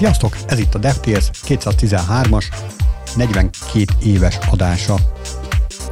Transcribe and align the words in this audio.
Sziasztok, 0.00 0.36
ez 0.46 0.58
itt 0.58 0.74
a 0.74 0.78
DevTales 0.78 1.30
213-as, 1.46 2.44
42 3.16 3.84
éves 4.02 4.38
adása. 4.50 4.94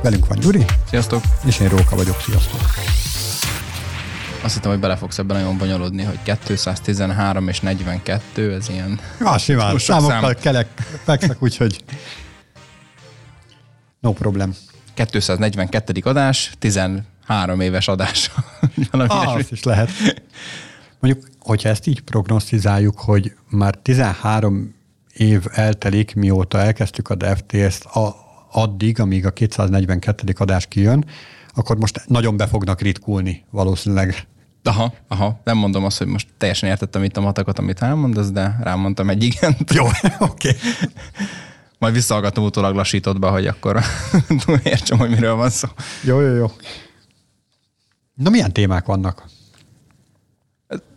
Velünk 0.02 0.26
van 0.26 0.38
Gyuri. 0.38 0.64
Sziasztok. 0.88 1.22
És 1.44 1.60
én 1.60 1.68
Róka 1.68 1.96
vagyok, 1.96 2.20
sziasztok. 2.20 2.60
Azt 4.42 4.54
hittem, 4.54 4.70
hogy 4.70 4.80
bele 4.80 4.96
fogsz 4.96 5.18
ebben 5.18 5.36
nagyon 5.36 5.58
bonyolodni, 5.58 6.02
hogy 6.02 6.18
213 6.42 7.48
és 7.48 7.60
42, 7.60 8.54
ez 8.54 8.68
ilyen... 8.68 9.00
Ah, 9.20 9.38
simán, 9.38 9.78
számokkal 9.78 10.20
szám. 10.20 10.36
kelek, 10.40 10.68
fekszek, 11.04 11.42
úgyhogy 11.42 11.84
no 14.00 14.12
problem. 14.12 14.54
242. 14.94 16.00
adás, 16.04 16.52
13 16.58 17.60
éves 17.60 17.88
adás. 17.88 18.30
ah, 18.90 19.40
is 19.50 19.62
lehet. 19.62 19.90
Mondjuk, 21.00 21.24
hogyha 21.48 21.68
ezt 21.68 21.86
így 21.86 22.00
prognosztizáljuk, 22.00 23.00
hogy 23.00 23.32
már 23.50 23.74
13 23.74 24.74
év 25.12 25.44
eltelik, 25.52 26.14
mióta 26.14 26.58
elkezdtük 26.58 27.08
a 27.08 27.14
DevTS-t, 27.14 27.84
a, 27.84 28.16
addig, 28.50 29.00
amíg 29.00 29.26
a 29.26 29.30
242. 29.30 30.34
adás 30.38 30.66
kijön, 30.66 31.04
akkor 31.54 31.76
most 31.76 32.02
nagyon 32.06 32.36
be 32.36 32.46
fognak 32.46 32.80
ritkulni 32.80 33.44
valószínűleg. 33.50 34.26
Aha, 34.62 34.94
aha. 35.08 35.40
Nem 35.44 35.56
mondom 35.56 35.84
azt, 35.84 35.98
hogy 35.98 36.06
most 36.06 36.28
teljesen 36.38 36.68
értettem 36.68 37.04
itt 37.04 37.16
a 37.16 37.20
matakat, 37.20 37.58
amit 37.58 37.82
elmondasz, 37.82 38.30
de 38.30 38.58
rámondtam 38.60 39.10
egy 39.10 39.22
igent. 39.24 39.72
Jó, 39.74 39.86
oké. 39.86 40.48
Okay. 40.48 40.52
Majd 41.78 41.94
visszahallgatom 41.94 42.44
utólag 42.44 42.74
lassítottba, 42.74 43.30
hogy 43.30 43.46
akkor 43.46 43.80
értsem, 44.62 44.98
hogy 44.98 45.10
miről 45.10 45.34
van 45.34 45.50
szó. 45.50 45.68
Jó, 46.02 46.20
jó, 46.20 46.34
jó. 46.34 46.50
Na 48.14 48.30
milyen 48.30 48.52
témák 48.52 48.86
vannak? 48.86 49.36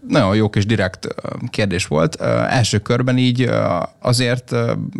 Nagyon 0.08 0.36
jó 0.36 0.50
kis 0.50 0.66
direkt 0.66 1.08
kérdés 1.50 1.86
volt. 1.86 2.16
Első 2.50 2.80
körben 2.80 3.18
így 3.18 3.50
azért 4.00 4.56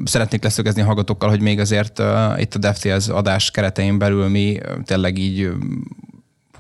szeretnék 0.06 0.44
leszögezni 0.44 0.82
hallgatókkal, 0.82 1.30
hogy 1.30 1.42
még 1.42 1.60
azért 1.60 2.02
itt 2.38 2.56
a 2.56 2.60
DevTales 2.60 3.08
adás 3.08 3.52
keretein 3.52 3.98
belül 3.98 4.28
mi 4.28 4.58
tényleg 4.86 5.18
így 5.18 5.50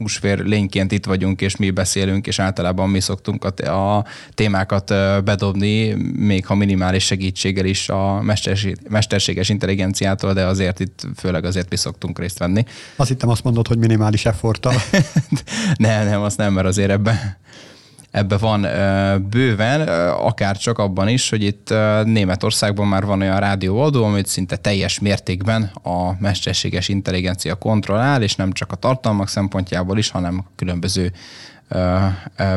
húsvér 0.01 0.39
lényként 0.39 0.91
itt 0.91 1.05
vagyunk, 1.05 1.41
és 1.41 1.55
mi 1.55 1.71
beszélünk, 1.71 2.27
és 2.27 2.39
általában 2.39 2.89
mi 2.89 2.99
szoktunk 2.99 3.45
a, 3.45 3.71
a 3.71 4.05
témákat 4.33 4.93
bedobni, 5.23 5.93
még 6.15 6.45
ha 6.45 6.55
minimális 6.55 7.05
segítséggel 7.05 7.65
is 7.65 7.89
a 7.89 8.21
mesterséges 8.89 9.49
intelligenciától, 9.49 10.33
de 10.33 10.45
azért 10.45 10.79
itt 10.79 11.07
főleg 11.15 11.45
azért 11.45 11.69
mi 11.69 11.75
szoktunk 11.75 12.19
részt 12.19 12.39
venni. 12.39 12.63
Azt 12.95 13.09
hittem 13.09 13.29
azt 13.29 13.43
mondod, 13.43 13.67
hogy 13.67 13.77
minimális 13.77 14.25
efforttal. 14.25 14.73
nem, 15.77 16.05
nem, 16.05 16.21
azt 16.21 16.37
nem, 16.37 16.53
mert 16.53 16.67
azért 16.67 16.89
ebben 16.89 17.39
ebbe 18.11 18.37
van 18.37 18.61
bőven, 19.29 19.87
akár 20.09 20.57
csak 20.57 20.77
abban 20.77 21.07
is, 21.07 21.29
hogy 21.29 21.43
itt 21.43 21.73
Németországban 22.03 22.87
már 22.87 23.05
van 23.05 23.21
olyan 23.21 23.39
rádióadó, 23.39 24.03
amit 24.03 24.27
szinte 24.27 24.55
teljes 24.55 24.99
mértékben 24.99 25.71
a 25.83 26.11
mesterséges 26.19 26.87
intelligencia 26.89 27.55
kontrollál, 27.55 28.21
és 28.21 28.35
nem 28.35 28.51
csak 28.51 28.71
a 28.71 28.75
tartalmak 28.75 29.27
szempontjából 29.27 29.97
is, 29.97 30.09
hanem 30.09 30.45
különböző 30.55 31.11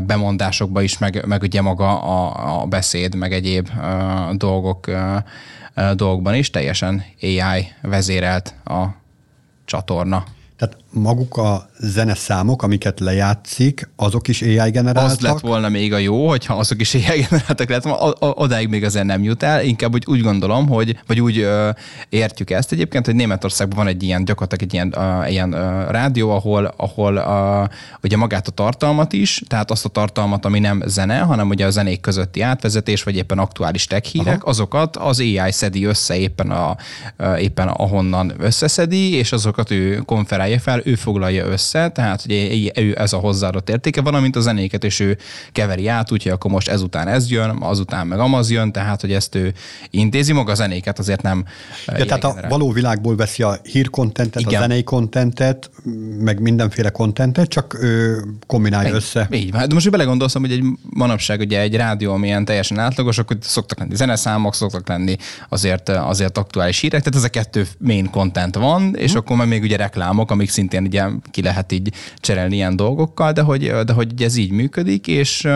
bemondásokba 0.07 0.83
is, 0.83 0.99
meg, 0.99 1.25
meg 1.27 1.43
ugye 1.43 1.61
maga 1.61 2.03
a, 2.03 2.63
a 2.63 2.67
beszéd, 2.67 3.15
meg 3.15 3.33
egyéb 3.33 3.69
dolgok 4.33 4.91
dolgokban 5.95 6.35
is 6.35 6.51
teljesen 6.51 7.05
AI 7.23 7.73
vezérelt 7.83 8.55
a 8.65 8.85
csatorna. 9.65 10.25
Tehát 10.57 10.77
maguk 10.91 11.37
a 11.37 11.69
zeneszámok, 11.79 12.63
amiket 12.63 13.01
lejátszik, 13.01 13.89
azok 13.97 14.29
is 14.29 14.43
AI 14.43 14.71
generáltak? 14.71 15.05
Az 15.05 15.21
lett 15.21 15.41
volna 15.41 15.69
még 15.69 15.93
a 15.93 15.99
jó, 15.99 16.29
hogyha 16.29 16.55
azok 16.55 16.81
is 16.81 16.95
AI 16.95 17.27
generáltak 17.29 17.69
lett, 17.69 17.85
odáig 18.21 18.69
még 18.69 18.85
azért 18.85 19.05
nem 19.05 19.23
jut 19.23 19.43
el. 19.43 19.65
Inkább 19.65 19.95
úgy, 19.95 20.05
úgy 20.07 20.21
gondolom, 20.21 20.69
hogy, 20.69 20.99
vagy 21.07 21.21
úgy 21.21 21.39
ö, 21.39 21.71
értjük 22.09 22.51
ezt 22.51 22.73
egyébként, 22.73 23.07
hogy 23.07 23.15
Németországban 23.15 23.77
van 23.79 23.87
egy 23.87 24.03
ilyen, 24.03 24.25
gyakorlatilag 24.25 24.63
egy 24.63 24.75
ilyen, 24.75 24.95
ö, 24.97 25.27
ilyen 25.27 25.53
ö, 25.53 25.91
rádió, 25.91 26.31
ahol, 26.31 26.75
ahol 26.77 27.15
ö, 27.17 27.65
ugye 28.03 28.17
magát 28.17 28.49
a 28.49 28.51
tartalmat 28.51 29.13
is, 29.13 29.43
tehát 29.47 29.71
azt 29.71 29.85
a 29.85 29.89
tartalmat, 29.89 30.45
ami 30.45 30.59
nem 30.59 30.83
zene, 30.87 31.19
hanem 31.19 31.49
ugye 31.49 31.67
a 31.67 31.71
zenék 31.71 32.01
közötti 32.01 32.41
átvezetés, 32.41 33.03
vagy 33.03 33.17
éppen 33.17 33.39
aktuális 33.39 33.87
tech 33.87 34.11
hírek, 34.11 34.43
Aha. 34.43 34.51
azokat 34.51 34.97
az 34.97 35.21
AI 35.21 35.53
szedi 35.53 35.85
össze 35.85 36.17
éppen, 36.17 36.51
a, 36.51 36.77
éppen 37.39 37.69
ahonnan 37.69 38.33
összeszedi, 38.39 39.15
és 39.15 39.33
azokat 39.33 39.71
ő 39.71 39.97
konferálja 39.97 40.54
fel, 40.59 40.81
ő 40.85 40.95
foglalja 40.95 41.47
össze, 41.47 41.89
tehát 41.89 42.23
hogy 42.23 42.73
ő 42.75 42.95
ez 42.99 43.13
a 43.13 43.17
hozzáadott 43.17 43.71
értéke, 43.71 44.01
valamint 44.01 44.37
a 44.37 44.41
zenéket, 44.41 44.85
és 44.85 45.01
ő 45.01 45.19
keveri 45.53 45.89
át, 45.89 46.13
úgyhogy 46.13 46.33
akkor 46.33 46.51
most 46.51 46.69
ezután 46.69 47.09
ez 47.09 47.31
jön, 47.31 47.57
azután 47.61 48.07
meg 48.07 48.19
amaz 48.19 48.51
jön, 48.51 48.73
tehát 48.73 49.01
hogy 49.01 49.13
ezt 49.13 49.35
ő 49.35 49.53
intézi, 49.91 50.33
maga 50.33 50.53
a 50.53 50.55
zenéket 50.55 50.99
azért 50.99 51.23
nem. 51.23 51.45
Ja, 51.87 52.05
tehát 52.05 52.25
a 52.25 52.37
való 52.49 52.73
világból 52.73 53.17
veszi 53.17 53.43
a 53.43 53.59
hírkontentet, 53.63 54.43
a 54.47 54.51
zenei 54.51 54.83
kontentet, 54.83 55.71
meg 56.19 56.41
mindenféle 56.41 56.91
kontentet, 56.91 57.49
csak 57.49 57.79
ő 57.81 58.23
kombinálja 58.47 58.89
így, 58.89 58.95
össze. 58.95 59.29
Így 59.31 59.53
van. 59.53 59.69
De 59.69 59.75
most 59.75 59.91
belegondolszom, 59.91 60.43
hogy 60.43 60.53
egy 60.53 60.65
manapság 60.91 61.41
ugye 61.41 61.61
egy 61.61 61.77
rádió, 61.77 62.13
amilyen 62.13 62.45
teljesen 62.45 62.79
átlagos, 62.79 63.19
akkor 63.19 63.37
szoktak 63.41 63.79
lenni 63.79 63.95
zeneszámok, 63.95 64.55
szoktak 64.55 64.89
lenni 64.89 65.17
azért, 65.49 65.89
azért 65.89 66.39
aktuális 66.39 66.81
hírek, 66.81 67.03
tehát 67.03 67.19
ez 67.19 67.25
a 67.25 67.29
kettő 67.29 67.67
main 67.79 68.11
content 68.11 68.55
van, 68.55 68.95
és 68.97 69.11
hmm. 69.11 69.21
akkor 69.21 69.37
már 69.37 69.47
még 69.47 69.63
ugye 69.63 69.77
reklámok, 69.77 70.31
amik 70.35 70.51
szintén 70.51 70.85
ugye 70.85 71.05
ki 71.31 71.43
lehet 71.43 71.73
így 71.73 71.93
cserélni 72.17 72.55
ilyen 72.55 72.77
dolgokkal, 72.77 73.33
de 73.33 73.43
hogy, 73.43 73.71
de 73.71 73.93
hogy 73.93 74.23
ez 74.23 74.37
így 74.37 74.51
működik, 74.51 75.07
és 75.07 75.49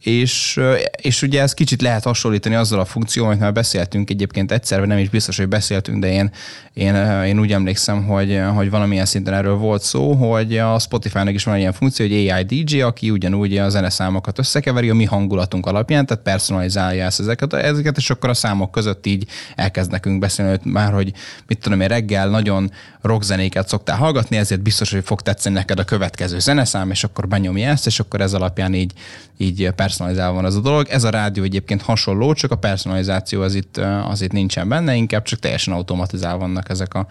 és, 0.00 0.60
és 1.02 1.22
ugye 1.22 1.42
ez 1.42 1.54
kicsit 1.54 1.82
lehet 1.82 2.04
hasonlítani 2.04 2.54
azzal 2.54 2.80
a 2.80 2.84
funkcióval, 2.84 3.30
amit 3.30 3.42
már 3.42 3.52
beszéltünk 3.52 4.10
egyébként 4.10 4.52
egyszer, 4.52 4.78
vagy 4.78 4.88
nem 4.88 4.98
is 4.98 5.08
biztos, 5.08 5.36
hogy 5.36 5.48
beszéltünk, 5.48 5.98
de 5.98 6.12
én, 6.12 6.30
én, 6.72 6.94
én 7.24 7.38
úgy 7.38 7.52
emlékszem, 7.52 8.04
hogy, 8.04 8.40
hogy 8.54 8.70
valamilyen 8.70 9.04
szinten 9.04 9.34
erről 9.34 9.54
volt 9.54 9.82
szó, 9.82 10.12
hogy 10.12 10.58
a 10.58 10.78
Spotify-nak 10.78 11.34
is 11.34 11.44
van 11.44 11.58
ilyen 11.58 11.72
funkció, 11.72 12.06
hogy 12.06 12.28
AI 12.28 12.42
DJ, 12.44 12.80
aki 12.80 13.10
ugyanúgy 13.10 13.58
a 13.58 13.68
zeneszámokat 13.68 14.38
összekeveri 14.38 14.90
a 14.90 14.94
mi 14.94 15.04
hangulatunk 15.04 15.66
alapján, 15.66 16.06
tehát 16.06 16.22
personalizálja 16.22 17.04
ezt 17.04 17.20
ezeket, 17.20 17.52
ezeket, 17.52 17.96
és 17.96 18.10
akkor 18.10 18.28
a 18.28 18.34
számok 18.34 18.70
között 18.70 19.06
így 19.06 19.26
elkezd 19.54 19.90
nekünk 19.90 20.18
beszélni, 20.18 20.50
hogy 20.50 20.72
már, 20.72 20.92
hogy 20.92 21.12
mit 21.46 21.58
tudom 21.58 21.80
én, 21.80 21.88
reggel 21.88 22.28
nagyon 22.28 22.70
rockzenéket 23.02 23.68
szoktál 23.68 23.96
hallgatni, 23.96 24.36
ezért 24.36 24.62
biztos, 24.62 24.92
hogy 24.92 25.04
fog 25.04 25.20
tetszeni 25.20 25.54
neked 25.54 25.78
a 25.78 25.84
következő 25.84 26.38
zeneszám, 26.38 26.90
és 26.90 27.04
akkor 27.04 27.28
benyomja 27.28 27.68
ezt, 27.68 27.86
és 27.86 28.00
akkor 28.00 28.20
ez 28.20 28.32
alapján 28.32 28.74
így, 28.74 28.92
így 29.40 29.70
personalizálva 29.76 30.34
van 30.34 30.44
ez 30.44 30.54
a 30.54 30.60
dolog. 30.60 30.86
Ez 30.88 31.04
a 31.04 31.10
rádió 31.10 31.42
egyébként 31.42 31.82
hasonló, 31.82 32.32
csak 32.32 32.50
a 32.50 32.56
personalizáció 32.56 33.42
az 33.42 33.54
itt, 33.54 33.76
az 34.04 34.20
itt 34.20 34.32
nincsen 34.32 34.68
benne, 34.68 34.94
inkább 34.94 35.22
csak 35.22 35.38
teljesen 35.38 35.74
automatizálva 35.74 36.38
vannak 36.38 36.68
ezek 36.68 36.94
a, 36.94 37.06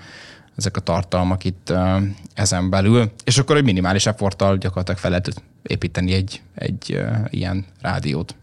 ezek 0.58 0.78
a 0.78 0.80
tartalmak 0.80 1.44
itt 1.44 1.74
ezen 2.34 2.70
belül, 2.70 3.12
és 3.24 3.38
akkor 3.38 3.58
egy 3.58 3.64
minimális 3.64 4.06
efforttal 4.06 4.58
gyakorlatilag 4.58 5.00
fel 5.00 5.10
lehet 5.10 5.44
építeni 5.64 6.14
egy, 6.14 6.42
egy 6.56 7.02
ilyen 7.30 7.66
rádiót. 7.82 8.36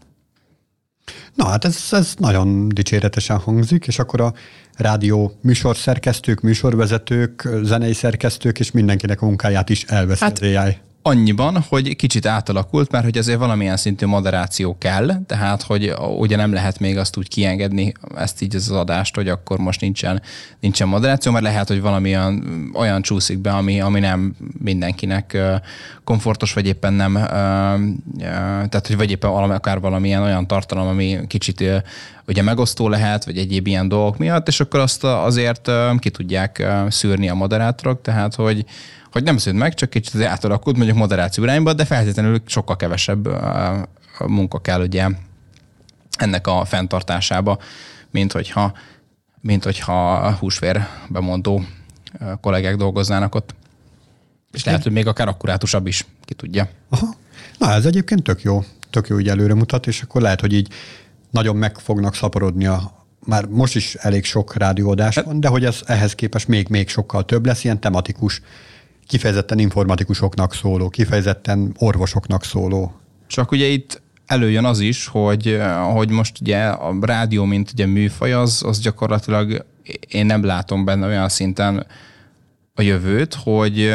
Na 1.33 1.47
hát 1.47 1.65
ez, 1.65 1.87
ez 1.91 2.13
nagyon 2.17 2.69
dicséretesen 2.69 3.37
hangzik, 3.37 3.87
és 3.87 3.99
akkor 3.99 4.21
a 4.21 4.33
rádió 4.73 5.37
műsorszerkesztők, 5.41 6.41
műsorvezetők, 6.41 7.49
zenei 7.63 7.93
szerkesztők 7.93 8.59
és 8.59 8.71
mindenkinek 8.71 9.21
a 9.21 9.25
munkáját 9.25 9.69
is 9.69 9.83
elveszi 9.83 10.23
hát, 10.23 10.39
az 10.39 10.55
AI 10.55 10.77
annyiban, 11.07 11.65
hogy 11.69 11.95
kicsit 11.95 12.25
átalakult, 12.25 12.91
mert 12.91 13.03
hogy 13.03 13.17
azért 13.17 13.39
valamilyen 13.39 13.77
szintű 13.77 14.05
moderáció 14.05 14.77
kell, 14.77 15.11
tehát 15.25 15.61
hogy 15.61 15.93
ugye 16.17 16.35
nem 16.35 16.53
lehet 16.53 16.79
még 16.79 16.97
azt 16.97 17.17
úgy 17.17 17.27
kiengedni, 17.27 17.93
ezt 18.15 18.41
így 18.41 18.55
az 18.55 18.69
adást, 18.69 19.15
hogy 19.15 19.29
akkor 19.29 19.57
most 19.57 19.81
nincsen, 19.81 20.21
nincsen 20.59 20.87
moderáció, 20.87 21.31
mert 21.31 21.43
lehet, 21.43 21.67
hogy 21.67 21.81
valami 21.81 22.09
olyan, 22.09 22.43
olyan 22.73 23.01
csúszik 23.01 23.39
be, 23.39 23.51
ami, 23.51 23.81
ami 23.81 23.99
nem 23.99 24.35
mindenkinek 24.59 25.37
komfortos, 26.03 26.53
vagy 26.53 26.67
éppen 26.67 26.93
nem, 26.93 27.13
tehát 28.69 28.87
hogy 28.87 28.97
vagy 28.97 29.11
éppen 29.11 29.31
valami, 29.31 29.53
akár 29.53 29.79
valamilyen 29.79 30.21
olyan 30.21 30.47
tartalom, 30.47 30.87
ami 30.87 31.19
kicsit 31.27 31.63
ugye 32.27 32.41
megosztó 32.41 32.89
lehet, 32.89 33.25
vagy 33.25 33.37
egyéb 33.37 33.67
ilyen 33.67 33.87
dolgok 33.87 34.17
miatt, 34.17 34.47
és 34.47 34.59
akkor 34.59 34.79
azt 34.79 35.03
azért 35.03 35.71
ki 35.99 36.09
tudják 36.09 36.67
szűrni 36.89 37.29
a 37.29 37.33
moderátorok, 37.33 38.01
tehát 38.01 38.35
hogy 38.35 38.65
hogy 39.11 39.23
nem 39.23 39.37
szűnt 39.37 39.57
meg, 39.57 39.73
csak 39.73 39.89
kicsit 39.89 40.21
átalakult 40.21 40.75
mondjuk 40.75 40.97
moderáció 40.97 41.43
irányba, 41.43 41.73
de 41.73 41.85
feltétlenül 41.85 42.41
sokkal 42.45 42.75
kevesebb 42.75 43.27
munka 44.25 44.59
kell 44.59 44.81
ugye 44.81 45.07
ennek 46.17 46.47
a 46.47 46.65
fenntartásába, 46.65 47.57
mint 48.11 48.31
hogyha, 48.31 48.73
mint 49.41 49.63
hogyha 49.63 50.31
húsvér 50.31 50.87
bemondó 51.09 51.63
kollégák 52.41 52.75
dolgoznának 52.75 53.35
ott. 53.35 53.55
És 54.51 54.63
lehet, 54.63 54.83
hogy 54.83 54.91
még 54.91 55.07
akár 55.07 55.27
akkurátusabb 55.27 55.87
is, 55.87 56.05
ki 56.25 56.33
tudja. 56.33 56.69
Aha. 56.89 57.15
Na 57.57 57.71
ez 57.71 57.85
egyébként 57.85 58.23
tök 58.23 58.41
jó, 58.41 58.63
tök 58.89 59.07
jó, 59.07 59.19
így 59.19 59.29
előre 59.29 59.53
mutat, 59.53 59.87
és 59.87 60.01
akkor 60.01 60.21
lehet, 60.21 60.41
hogy 60.41 60.53
így 60.53 60.67
nagyon 61.37 61.55
meg 61.55 61.77
fognak 61.77 62.15
szaporodni 62.15 62.65
a, 62.65 63.05
már 63.25 63.45
most 63.45 63.75
is 63.75 63.95
elég 63.95 64.23
sok 64.23 64.55
rádióadás 64.55 65.15
van, 65.15 65.39
de 65.39 65.47
hogy 65.47 65.65
ez 65.65 65.81
ehhez 65.85 66.15
képest 66.15 66.47
még, 66.47 66.67
még 66.69 66.89
sokkal 66.89 67.25
több 67.25 67.45
lesz, 67.45 67.63
ilyen 67.63 67.79
tematikus 67.79 68.41
kifejezetten 69.07 69.59
informatikusoknak 69.59 70.53
szóló, 70.53 70.89
kifejezetten 70.89 71.75
orvosoknak 71.77 72.43
szóló. 72.43 72.93
Csak 73.27 73.51
ugye 73.51 73.65
itt 73.65 74.01
előjön 74.25 74.65
az 74.65 74.79
is, 74.79 75.07
hogy, 75.07 75.59
hogy 75.93 76.09
most 76.09 76.41
ugye 76.41 76.67
a 76.67 76.97
rádió, 77.01 77.45
mint 77.45 77.71
ugye 77.71 77.85
műfaj, 77.85 78.33
az, 78.33 78.63
az 78.65 78.79
gyakorlatilag 78.79 79.65
én 80.07 80.25
nem 80.25 80.43
látom 80.43 80.85
benne 80.85 81.07
olyan 81.07 81.29
szinten 81.29 81.85
a 82.73 82.81
jövőt, 82.81 83.33
hogy, 83.33 83.93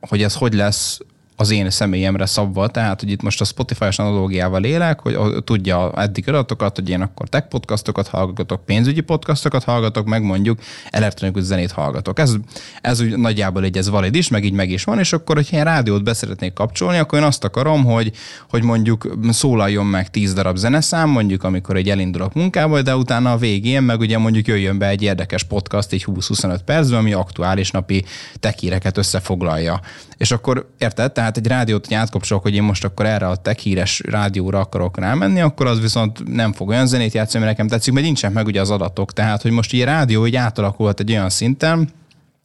hogy 0.00 0.22
ez 0.22 0.34
hogy 0.34 0.54
lesz 0.54 1.00
az 1.36 1.50
én 1.50 1.70
személyemre 1.70 2.26
szabva, 2.26 2.68
tehát 2.68 3.00
hogy 3.00 3.10
itt 3.10 3.22
most 3.22 3.40
a 3.40 3.44
Spotify-os 3.44 3.98
analógiával 3.98 4.64
élek, 4.64 5.00
hogy 5.00 5.44
tudja 5.44 5.92
eddig 5.96 6.28
adatokat, 6.28 6.76
hogy 6.76 6.88
én 6.88 7.00
akkor 7.00 7.28
tech 7.28 7.48
podcastokat 7.48 8.08
hallgatok, 8.08 8.64
pénzügyi 8.64 9.00
podcastokat 9.00 9.64
hallgatok, 9.64 10.06
meg 10.06 10.22
mondjuk 10.22 10.60
elektronikus 10.90 11.42
zenét 11.42 11.72
hallgatok. 11.72 12.18
Ez, 12.18 12.34
ez 12.80 13.00
úgy 13.00 13.16
nagyjából 13.16 13.64
egy 13.64 13.76
ez 13.76 13.88
valid 13.88 14.14
is, 14.14 14.28
meg 14.28 14.44
így 14.44 14.52
meg 14.52 14.70
is 14.70 14.84
van, 14.84 14.98
és 14.98 15.12
akkor, 15.12 15.36
hogyha 15.36 15.56
én 15.56 15.64
rádiót 15.64 16.04
beszeretnék 16.04 16.52
kapcsolni, 16.52 16.98
akkor 16.98 17.18
én 17.18 17.24
azt 17.24 17.44
akarom, 17.44 17.84
hogy, 17.84 18.12
hogy 18.50 18.62
mondjuk 18.62 19.16
szólaljon 19.30 19.86
meg 19.86 20.10
10 20.10 20.32
darab 20.32 20.56
zeneszám, 20.56 21.08
mondjuk 21.08 21.42
amikor 21.44 21.76
egy 21.76 21.88
elindulok 21.88 22.34
munkába, 22.34 22.82
de 22.82 22.96
utána 22.96 23.32
a 23.32 23.36
végén 23.36 23.82
meg 23.82 24.00
ugye 24.00 24.18
mondjuk 24.18 24.46
jöjjön 24.46 24.78
be 24.78 24.88
egy 24.88 25.02
érdekes 25.02 25.42
podcast, 25.42 25.92
egy 25.92 26.04
20-25 26.06 26.58
percben, 26.64 26.98
ami 26.98 27.12
aktuális 27.12 27.70
napi 27.70 28.04
tekíreket 28.40 28.98
összefoglalja. 28.98 29.80
És 30.16 30.30
akkor 30.30 30.70
érted? 30.78 31.12
Tehát 31.22 31.36
egy 31.36 31.46
rádiót, 31.46 31.86
hogy 31.86 31.96
átkapcsolok, 31.96 32.42
hogy 32.42 32.54
én 32.54 32.62
most 32.62 32.84
akkor 32.84 33.06
erre 33.06 33.28
a 33.28 33.36
tech 33.36 33.58
híres 33.58 34.02
rádióra 34.08 34.58
akarok 34.58 34.98
rámenni, 34.98 35.40
akkor 35.40 35.66
az 35.66 35.80
viszont 35.80 36.34
nem 36.34 36.52
fog 36.52 36.68
olyan 36.68 36.86
zenét 36.86 37.12
játszani, 37.12 37.44
mert 37.44 37.56
nekem 37.56 37.70
tetszik, 37.70 37.92
mert 37.92 38.06
nincsen 38.06 38.32
meg 38.32 38.46
ugye 38.46 38.60
az 38.60 38.70
adatok. 38.70 39.12
Tehát, 39.12 39.42
hogy 39.42 39.50
most 39.50 39.72
egy 39.72 39.84
rádió 39.84 40.20
hogy 40.20 40.36
átalakult 40.36 41.00
egy 41.00 41.10
olyan 41.10 41.30
szinten, 41.30 41.88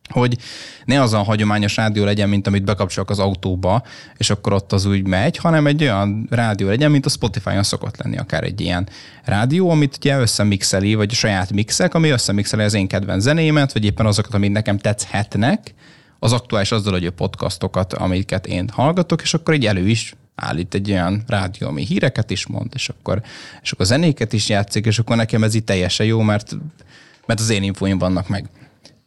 hogy 0.09 0.37
ne 0.85 1.01
az 1.01 1.13
a 1.13 1.23
hagyományos 1.23 1.75
rádió 1.75 2.03
legyen, 2.03 2.29
mint 2.29 2.47
amit 2.47 2.63
bekapcsolok 2.63 3.09
az 3.09 3.19
autóba, 3.19 3.83
és 4.17 4.29
akkor 4.29 4.53
ott 4.53 4.73
az 4.73 4.85
úgy 4.85 5.07
megy, 5.07 5.37
hanem 5.37 5.67
egy 5.67 5.81
olyan 5.81 6.27
rádió 6.29 6.67
legyen, 6.67 6.91
mint 6.91 7.05
a 7.05 7.09
Spotify-on 7.09 7.63
szokott 7.63 7.97
lenni, 7.97 8.17
akár 8.17 8.43
egy 8.43 8.61
ilyen 8.61 8.89
rádió, 9.23 9.69
amit 9.69 9.97
ugye 9.97 10.19
összemixeli, 10.19 10.95
vagy 10.95 11.09
a 11.11 11.15
saját 11.15 11.53
mixek, 11.53 11.93
ami 11.93 12.09
összemixeli 12.09 12.63
az 12.63 12.73
én 12.73 12.87
kedvenc 12.87 13.23
zenémet, 13.23 13.73
vagy 13.73 13.85
éppen 13.85 14.05
azokat, 14.05 14.33
amit 14.33 14.51
nekem 14.51 14.77
tetszhetnek, 14.77 15.73
az 16.19 16.33
aktuális 16.33 16.71
azzal, 16.71 16.93
hogy 16.93 17.05
a 17.05 17.11
podcastokat, 17.11 17.93
amiket 17.93 18.47
én 18.47 18.69
hallgatok, 18.73 19.21
és 19.21 19.33
akkor 19.33 19.53
így 19.53 19.65
elő 19.65 19.87
is 19.87 20.15
állít 20.35 20.73
egy 20.73 20.91
olyan 20.91 21.23
rádió, 21.27 21.67
ami 21.67 21.85
híreket 21.85 22.31
is 22.31 22.47
mond, 22.47 22.71
és 22.73 22.89
akkor, 22.89 23.21
és 23.61 23.71
akkor 23.71 23.85
zenéket 23.85 24.33
is 24.33 24.49
játszik, 24.49 24.85
és 24.85 24.99
akkor 24.99 25.15
nekem 25.15 25.43
ez 25.43 25.53
így 25.55 25.63
teljesen 25.63 26.05
jó, 26.05 26.21
mert, 26.21 26.57
mert 27.25 27.39
az 27.39 27.49
én 27.49 27.63
infóim 27.63 27.97
vannak 27.97 28.27
meg. 28.27 28.49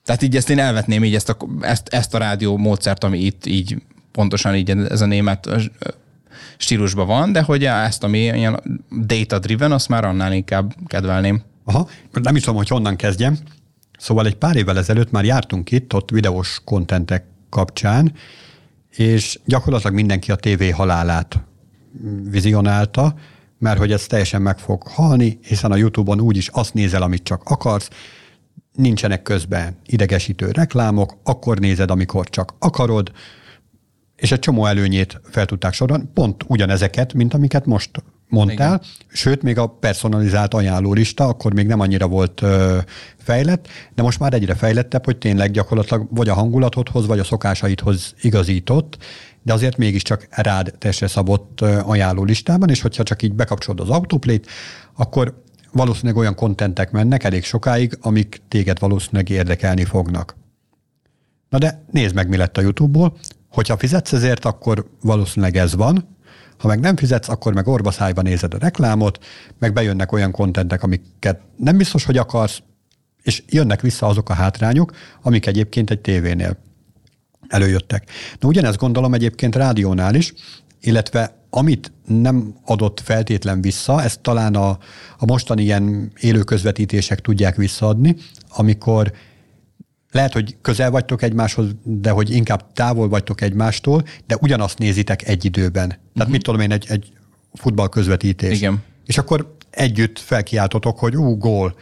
Tehát 0.04 0.22
így 0.22 0.36
ezt 0.36 0.50
én 0.50 0.58
elvetném 0.58 1.04
így 1.04 1.14
ezt 1.14 1.28
a, 1.28 1.36
ezt, 1.60 1.88
ezt 1.88 2.14
a 2.14 2.18
rádió 2.18 2.56
módszert, 2.56 3.04
ami 3.04 3.18
itt 3.18 3.46
így 3.46 3.76
pontosan 4.12 4.54
így 4.54 4.70
ez 4.70 5.00
a 5.00 5.06
német 5.06 5.48
stílusban 6.56 7.06
van, 7.06 7.32
de 7.32 7.42
hogy 7.42 7.64
ezt, 7.64 8.04
ami 8.04 8.18
ilyen 8.18 8.80
data-driven, 9.06 9.72
azt 9.72 9.88
már 9.88 10.04
annál 10.04 10.32
inkább 10.32 10.74
kedvelném. 10.86 11.42
Aha, 11.64 11.88
nem 12.12 12.36
is 12.36 12.42
tudom, 12.42 12.56
hogy 12.56 12.68
honnan 12.68 12.96
kezdjem. 12.96 13.38
Szóval 14.00 14.26
egy 14.26 14.36
pár 14.36 14.56
évvel 14.56 14.78
ezelőtt 14.78 15.10
már 15.10 15.24
jártunk 15.24 15.70
itt, 15.70 15.94
ott 15.94 16.10
videós 16.10 16.60
kontentek 16.64 17.24
kapcsán, 17.48 18.12
és 18.90 19.38
gyakorlatilag 19.44 19.94
mindenki 19.94 20.30
a 20.30 20.36
tévé 20.36 20.70
halálát 20.70 21.44
vizionálta, 22.30 23.14
mert 23.58 23.78
hogy 23.78 23.92
ez 23.92 24.06
teljesen 24.06 24.42
meg 24.42 24.58
fog 24.58 24.82
halni, 24.82 25.38
hiszen 25.42 25.72
a 25.72 25.76
YouTube-on 25.76 26.20
úgyis 26.20 26.48
azt 26.48 26.74
nézel, 26.74 27.02
amit 27.02 27.22
csak 27.22 27.42
akarsz, 27.44 27.88
nincsenek 28.72 29.22
közben 29.22 29.76
idegesítő 29.86 30.50
reklámok, 30.50 31.16
akkor 31.22 31.58
nézed, 31.58 31.90
amikor 31.90 32.28
csak 32.28 32.54
akarod, 32.58 33.12
és 34.16 34.32
egy 34.32 34.38
csomó 34.38 34.66
előnyét 34.66 35.20
fel 35.24 35.46
tudták 35.46 35.72
sorolni, 35.72 36.04
pont 36.14 36.44
ugyanezeket, 36.46 37.14
mint 37.14 37.34
amiket 37.34 37.66
most 37.66 37.90
mondtál, 38.30 38.74
Igen. 38.74 38.80
sőt, 39.08 39.42
még 39.42 39.58
a 39.58 39.66
personalizált 39.66 40.54
ajánlólista 40.54 41.28
akkor 41.28 41.54
még 41.54 41.66
nem 41.66 41.80
annyira 41.80 42.06
volt 42.06 42.42
ö, 42.42 42.78
fejlett, 43.16 43.68
de 43.94 44.02
most 44.02 44.18
már 44.18 44.34
egyre 44.34 44.54
fejlettebb, 44.54 45.04
hogy 45.04 45.16
tényleg 45.16 45.50
gyakorlatilag 45.50 46.06
vagy 46.10 46.28
a 46.28 46.34
hangulatodhoz, 46.34 47.06
vagy 47.06 47.18
a 47.18 47.24
szokásaidhoz 47.24 48.14
igazított, 48.20 48.96
de 49.42 49.52
azért 49.52 49.76
mégiscsak 49.76 50.26
rád 50.30 50.74
testre 50.78 51.06
szabott 51.06 51.60
ajánlólistában, 51.60 52.68
és 52.68 52.80
hogyha 52.80 53.02
csak 53.02 53.22
így 53.22 53.34
bekapcsolod 53.34 53.80
az 53.80 53.90
autoplét, 53.90 54.46
akkor 54.96 55.42
valószínűleg 55.72 56.16
olyan 56.16 56.34
kontentek 56.34 56.90
mennek 56.90 57.24
elég 57.24 57.44
sokáig, 57.44 57.98
amik 58.00 58.40
téged 58.48 58.78
valószínűleg 58.78 59.28
érdekelni 59.28 59.84
fognak. 59.84 60.36
Na 61.48 61.58
de 61.58 61.84
nézd 61.90 62.14
meg, 62.14 62.28
mi 62.28 62.36
lett 62.36 62.56
a 62.56 62.60
YouTube-ból. 62.60 63.16
Hogyha 63.48 63.76
fizetsz 63.76 64.12
ezért, 64.12 64.44
akkor 64.44 64.90
valószínűleg 65.02 65.56
ez 65.56 65.74
van, 65.74 66.16
ha 66.60 66.68
meg 66.68 66.80
nem 66.80 66.96
fizetsz, 66.96 67.28
akkor 67.28 67.54
meg 67.54 67.68
orbaszájba 67.68 68.22
nézed 68.22 68.54
a 68.54 68.58
reklámot, 68.58 69.18
meg 69.58 69.72
bejönnek 69.72 70.12
olyan 70.12 70.30
kontentek, 70.30 70.82
amiket 70.82 71.40
nem 71.56 71.76
biztos, 71.76 72.04
hogy 72.04 72.16
akarsz, 72.16 72.62
és 73.22 73.42
jönnek 73.48 73.80
vissza 73.80 74.06
azok 74.06 74.28
a 74.28 74.34
hátrányok, 74.34 74.92
amik 75.22 75.46
egyébként 75.46 75.90
egy 75.90 76.00
tévénél 76.00 76.56
előjöttek. 77.48 78.10
Na 78.38 78.48
ugyanezt 78.48 78.78
gondolom 78.78 79.14
egyébként 79.14 79.56
rádiónál 79.56 80.14
is, 80.14 80.32
illetve 80.80 81.34
amit 81.50 81.92
nem 82.06 82.54
adott 82.64 83.00
feltétlen 83.00 83.60
vissza, 83.60 84.02
ezt 84.02 84.20
talán 84.20 84.54
a, 84.54 84.68
a 85.18 85.24
mostani 85.26 85.62
ilyen 85.62 86.12
élő 86.20 86.42
közvetítések 86.42 87.20
tudják 87.20 87.56
visszaadni, 87.56 88.16
amikor 88.48 89.12
lehet, 90.10 90.32
hogy 90.32 90.56
közel 90.60 90.90
vagytok 90.90 91.22
egymáshoz, 91.22 91.66
de 91.82 92.10
hogy 92.10 92.30
inkább 92.30 92.72
távol 92.72 93.08
vagytok 93.08 93.40
egymástól, 93.40 94.04
de 94.26 94.36
ugyanazt 94.40 94.78
nézitek 94.78 95.28
egy 95.28 95.44
időben. 95.44 95.88
Tehát 95.88 96.00
uh-huh. 96.14 96.30
mit 96.30 96.42
tudom 96.42 96.60
én, 96.60 96.72
egy, 96.72 96.86
egy 96.88 97.12
futball 97.52 97.88
közvetítés. 97.88 98.56
Igen. 98.56 98.82
És 99.06 99.18
akkor 99.18 99.56
együtt 99.70 100.18
felkiáltotok, 100.18 100.98
hogy 100.98 101.16
ú, 101.16 101.36
gól. 101.36 101.74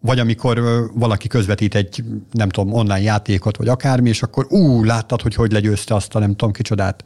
Vagy 0.00 0.18
amikor 0.18 0.62
valaki 0.94 1.28
közvetít 1.28 1.74
egy, 1.74 2.04
nem 2.30 2.48
tudom, 2.48 2.72
online 2.72 3.00
játékot, 3.00 3.56
vagy 3.56 3.68
akármi, 3.68 4.08
és 4.08 4.22
akkor 4.22 4.46
ú, 4.48 4.84
láttad, 4.84 5.22
hogy 5.22 5.34
hogy 5.34 5.52
legyőzte 5.52 5.94
azt 5.94 6.14
a 6.14 6.18
nem 6.18 6.30
tudom 6.30 6.52
kicsodát. 6.52 7.04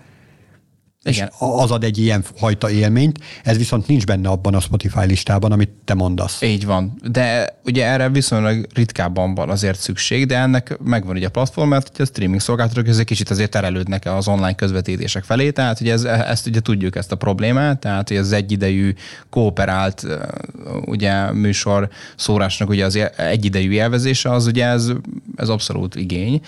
Igen. 1.02 1.26
És 1.26 1.34
az 1.38 1.70
ad 1.70 1.84
egy 1.84 1.98
ilyen 1.98 2.24
fajta 2.34 2.70
élményt, 2.70 3.18
ez 3.44 3.56
viszont 3.56 3.86
nincs 3.86 4.06
benne 4.06 4.28
abban 4.28 4.54
a 4.54 4.60
Spotify 4.60 5.06
listában, 5.06 5.52
amit 5.52 5.70
te 5.84 5.94
mondasz. 5.94 6.42
Így 6.42 6.66
van. 6.66 6.98
De 7.10 7.58
ugye 7.64 7.86
erre 7.86 8.08
viszonylag 8.08 8.66
ritkábban 8.74 9.34
van 9.34 9.50
azért 9.50 9.78
szükség, 9.78 10.26
de 10.26 10.38
ennek 10.38 10.78
megvan 10.84 11.16
ugye 11.16 11.26
a 11.26 11.30
platform, 11.30 11.68
mert 11.68 11.90
ugye 11.94 12.02
a 12.02 12.06
streaming 12.06 12.40
szolgáltatók 12.40 12.88
egy 12.88 13.04
kicsit 13.04 13.30
azért 13.30 13.50
terelődnek 13.50 14.04
az 14.04 14.28
online 14.28 14.54
közvetítések 14.54 15.24
felé, 15.24 15.50
tehát 15.50 15.80
ugye 15.80 15.92
ez, 15.92 16.04
ezt 16.04 16.46
ugye 16.46 16.60
tudjuk 16.60 16.96
ezt 16.96 17.12
a 17.12 17.16
problémát, 17.16 17.78
tehát 17.78 18.08
hogy 18.08 18.16
az 18.16 18.32
egyidejű 18.32 18.94
kooperált 19.30 20.06
ugye 20.84 21.32
műsor 21.32 21.88
szórásnak 22.16 22.68
ugye 22.68 22.84
az 22.84 22.98
egyidejű 23.16 23.70
élvezése, 23.70 24.30
az 24.30 24.46
ugye 24.46 24.64
ez, 24.66 24.92
ez 25.36 25.48
abszolút 25.48 25.94
igény. 25.94 26.40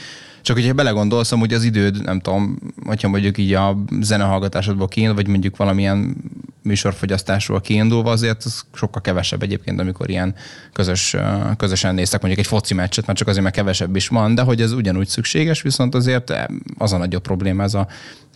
Csak 0.43 0.57
hogyha 0.57 0.75
belegondolsz, 0.75 1.31
hogy 1.31 1.53
az 1.53 1.65
időd, 1.65 2.05
nem 2.05 2.21
tudom, 2.21 2.59
hogyha 2.85 3.09
mondjuk 3.09 3.39
így 3.39 3.53
a 3.53 3.79
zenehallgatásodból 4.01 4.89
kiindul, 4.89 5.15
vagy 5.15 5.29
mondjuk 5.29 5.57
valamilyen 5.57 6.17
műsorfogyasztásról 6.63 7.61
kiindulva, 7.61 8.11
azért 8.11 8.45
az 8.45 8.65
sokkal 8.73 9.01
kevesebb 9.01 9.43
egyébként, 9.43 9.81
amikor 9.81 10.11
ilyen 10.11 10.35
közös, 10.73 11.17
közösen 11.57 11.95
néztek 11.95 12.21
mondjuk 12.21 12.45
egy 12.45 12.51
foci 12.51 12.75
meccset, 12.75 13.07
mert 13.07 13.19
csak 13.19 13.29
azért, 13.29 13.43
mert 13.43 13.57
kevesebb 13.57 13.97
is 13.97 14.09
van, 14.09 14.35
de 14.35 14.43
hogy 14.43 14.61
ez 14.61 14.73
ugyanúgy 14.73 15.09
szükséges, 15.09 15.63
viszont 15.63 15.95
azért 15.95 16.33
az 16.79 16.93
a 16.93 16.97
nagyobb 16.97 17.23
probléma 17.23 17.63
ez 17.63 17.75
a 17.75 17.87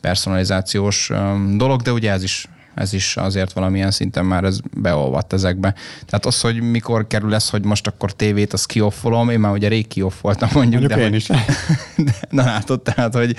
personalizációs 0.00 1.10
dolog, 1.56 1.82
de 1.82 1.92
ugye 1.92 2.10
ez 2.10 2.22
is 2.22 2.48
ez 2.74 2.92
is 2.92 3.16
azért 3.16 3.52
valamilyen 3.52 3.90
szinten 3.90 4.24
már 4.24 4.44
ez 4.44 4.58
beolvadt 4.76 5.32
ezekbe. 5.32 5.74
Tehát 6.06 6.26
az, 6.26 6.40
hogy 6.40 6.60
mikor 6.60 7.06
kerül 7.06 7.34
ez, 7.34 7.48
hogy 7.48 7.64
most 7.64 7.86
akkor 7.86 8.12
tévét, 8.12 8.52
azt 8.52 8.66
kioffolom, 8.66 9.30
én 9.30 9.40
már 9.40 9.52
ugye 9.52 9.68
rég 9.68 9.86
kioffoltam 9.86 10.48
mondjuk. 10.52 10.80
mondjuk 10.80 11.00
de 11.00 11.04
én 11.04 11.10
hogy, 11.10 11.18
is. 11.18 11.26
De, 12.04 12.14
na 12.30 12.44
látod, 12.44 12.82
tehát, 12.82 13.14
hogy, 13.14 13.36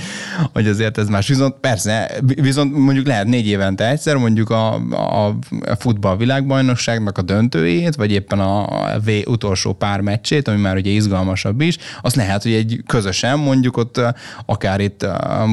hogy 0.54 0.68
azért 0.68 0.98
ez 0.98 1.08
más. 1.08 1.28
Viszont 1.28 1.56
persze, 1.60 2.12
viszont 2.26 2.78
mondjuk 2.78 3.06
lehet 3.06 3.28
négy 3.28 3.48
évente 3.48 3.90
egyszer, 3.90 4.16
mondjuk 4.16 4.50
a, 4.50 4.74
a, 4.92 5.28
a 5.66 5.76
futball 5.80 6.18
világbajnokságnak 6.18 7.18
a 7.18 7.22
döntőjét, 7.22 7.96
vagy 7.96 8.12
éppen 8.12 8.40
a, 8.40 8.84
a 8.94 9.00
V 9.00 9.10
utolsó 9.26 9.74
pár 9.74 10.02
meccsét, 10.02 10.48
ami 10.48 10.62
már 10.62 10.76
ugye 10.76 10.92
izgalmasabb 10.92 11.62
is, 11.62 11.78
az 12.02 12.16
lehet, 12.16 12.44
hogy 12.44 12.54
egy 12.54 12.82
közösen 12.88 13.40
mondjuk 13.40 13.78
ott 13.78 14.02
akár 14.46 14.80
itt 14.80 15.06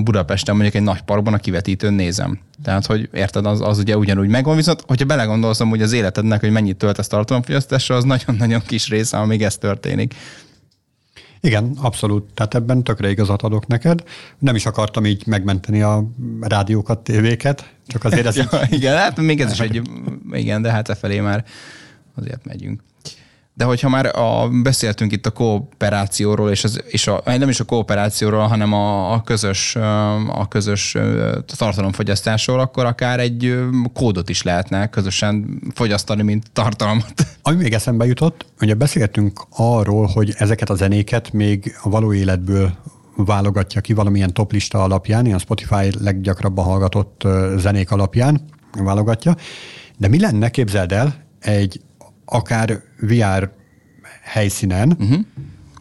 Budapesten 0.05 0.55
mondjuk 0.55 0.75
egy 0.75 0.83
nagy 0.83 1.01
parkban 1.01 1.35
a 1.35 1.39
kivetítőn 1.39 1.93
nézem. 1.93 2.39
Tehát, 2.63 2.87
hogy 2.87 3.09
érted, 3.13 3.47
az, 3.47 3.61
az 3.61 3.79
ugye 3.79 3.97
ugyanúgy 3.97 4.29
megvan, 4.29 4.57
viszont 4.57 4.83
hogyha 4.87 5.07
belegondolsz 5.07 5.59
hogy 5.59 5.83
az 5.83 5.93
életednek, 5.93 6.41
hogy 6.41 6.51
mennyit 6.51 6.77
töltesz 6.77 7.07
tartalomfogyasztásra, 7.07 7.97
az 7.97 8.05
nagyon-nagyon 8.05 8.63
kis 8.67 8.89
része, 8.89 9.19
amíg 9.19 9.43
ez 9.43 9.59
történik. 9.59 10.15
Igen, 11.41 11.73
abszolút. 11.77 12.35
Tehát 12.35 12.55
ebben 12.55 12.83
tökre 12.83 13.11
igazat 13.11 13.43
adok 13.43 13.67
neked. 13.67 14.03
Nem 14.39 14.55
is 14.55 14.67
akartam 14.67 15.07
így 15.07 15.27
megmenteni 15.27 15.83
a 15.83 16.05
rádiókat, 16.41 16.99
tévéket, 16.99 17.73
csak 17.87 18.05
azért 18.05 18.27
ez 18.31 18.37
ja, 18.37 18.49
így... 18.65 18.73
Igen, 18.73 18.97
hát 18.97 19.21
még 19.21 19.41
ez 19.41 19.53
is 19.53 19.61
egy, 19.61 19.83
igen, 20.33 20.63
de 20.63 20.71
hát 20.71 20.89
e 20.89 20.95
felé 20.95 21.21
már 21.21 21.45
azért 22.15 22.45
megyünk. 22.45 22.83
De 23.61 23.67
hogyha 23.67 23.89
már 23.89 24.19
a, 24.19 24.49
beszéltünk 24.63 25.13
itt 25.13 25.27
a 25.27 25.31
kooperációról, 25.31 26.51
és, 26.51 26.65
az, 26.65 26.83
és 26.87 27.07
a, 27.07 27.23
nem 27.25 27.49
is 27.49 27.61
a 27.61 27.65
kooperációról, 27.65 28.47
hanem 28.47 28.73
a, 28.73 29.13
a 29.13 29.23
közös, 29.23 29.77
a 30.29 30.49
közös 30.49 30.97
tartalomfogyasztásról, 31.57 32.61
akkor 32.61 32.85
akár 32.85 33.21
egy 33.21 33.59
kódot 33.93 34.29
is 34.29 34.43
lehetne 34.43 34.91
közösen 34.91 35.63
fogyasztani, 35.75 36.23
mint 36.23 36.51
tartalmat. 36.53 37.13
Ami 37.43 37.57
még 37.57 37.73
eszembe 37.73 38.07
jutott, 38.07 38.47
ugye 38.61 38.75
beszéltünk 38.75 39.47
arról, 39.51 40.07
hogy 40.07 40.35
ezeket 40.37 40.71
a 40.71 40.75
zenéket 40.75 41.33
még 41.33 41.77
a 41.83 41.89
való 41.89 42.13
életből 42.13 42.73
válogatja 43.17 43.81
ki 43.81 43.93
valamilyen 43.93 44.33
toplista 44.33 44.83
alapján, 44.83 45.27
ilyen 45.27 45.39
Spotify 45.39 45.91
leggyakrabban 45.99 46.65
hallgatott 46.65 47.27
zenék 47.57 47.91
alapján 47.91 48.41
válogatja, 48.83 49.37
de 49.97 50.09
mi 50.09 50.21
lenne, 50.21 50.51
képzeld 50.51 50.93
el, 50.93 51.15
egy 51.41 51.81
akár 52.31 52.83
VR 53.01 53.51
helyszínen, 54.23 54.97
uh-huh. 54.99 55.21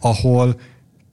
ahol 0.00 0.60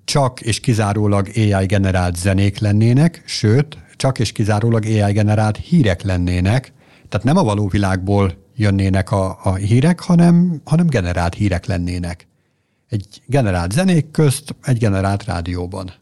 csak 0.03 0.41
és 0.41 0.59
kizárólag 0.59 1.29
AI 1.35 1.65
generált 1.65 2.15
zenék 2.15 2.59
lennének, 2.59 3.21
sőt, 3.25 3.77
csak 3.95 4.19
és 4.19 4.31
kizárólag 4.31 4.85
AI 4.85 5.11
generált 5.11 5.57
hírek 5.57 6.01
lennének, 6.01 6.73
tehát 7.09 7.25
nem 7.25 7.37
a 7.37 7.43
való 7.43 7.67
világból 7.67 8.45
jönnének 8.55 9.11
a, 9.11 9.39
a 9.43 9.55
hírek, 9.55 9.99
hanem, 9.99 10.61
hanem 10.65 10.87
generált 10.87 11.33
hírek 11.33 11.65
lennének. 11.65 12.27
Egy 12.89 13.21
generált 13.25 13.71
zenék 13.71 14.11
közt, 14.11 14.55
egy 14.63 14.77
generált 14.77 15.23
rádióban. 15.23 15.93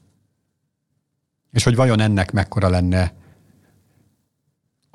És 1.51 1.63
hogy 1.63 1.75
vajon 1.75 2.00
ennek 2.00 2.32
mekkora 2.32 2.70
lenne 2.70 3.13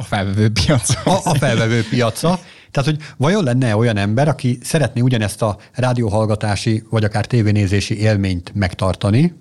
a 0.00 0.02
felvevő 0.02 0.50
piaca. 0.50 1.00
A, 1.04 1.30
a 1.30 1.34
felvevő 1.34 1.84
piaca. 1.90 2.40
Tehát, 2.70 2.88
hogy 2.90 3.00
vajon 3.16 3.44
lenne 3.44 3.76
olyan 3.76 3.96
ember, 3.96 4.28
aki 4.28 4.58
szeretné 4.62 5.00
ugyanezt 5.00 5.42
a 5.42 5.56
rádióhallgatási 5.72 6.82
vagy 6.90 7.04
akár 7.04 7.26
tévénézési 7.26 7.98
élményt 7.98 8.54
megtartani, 8.54 9.34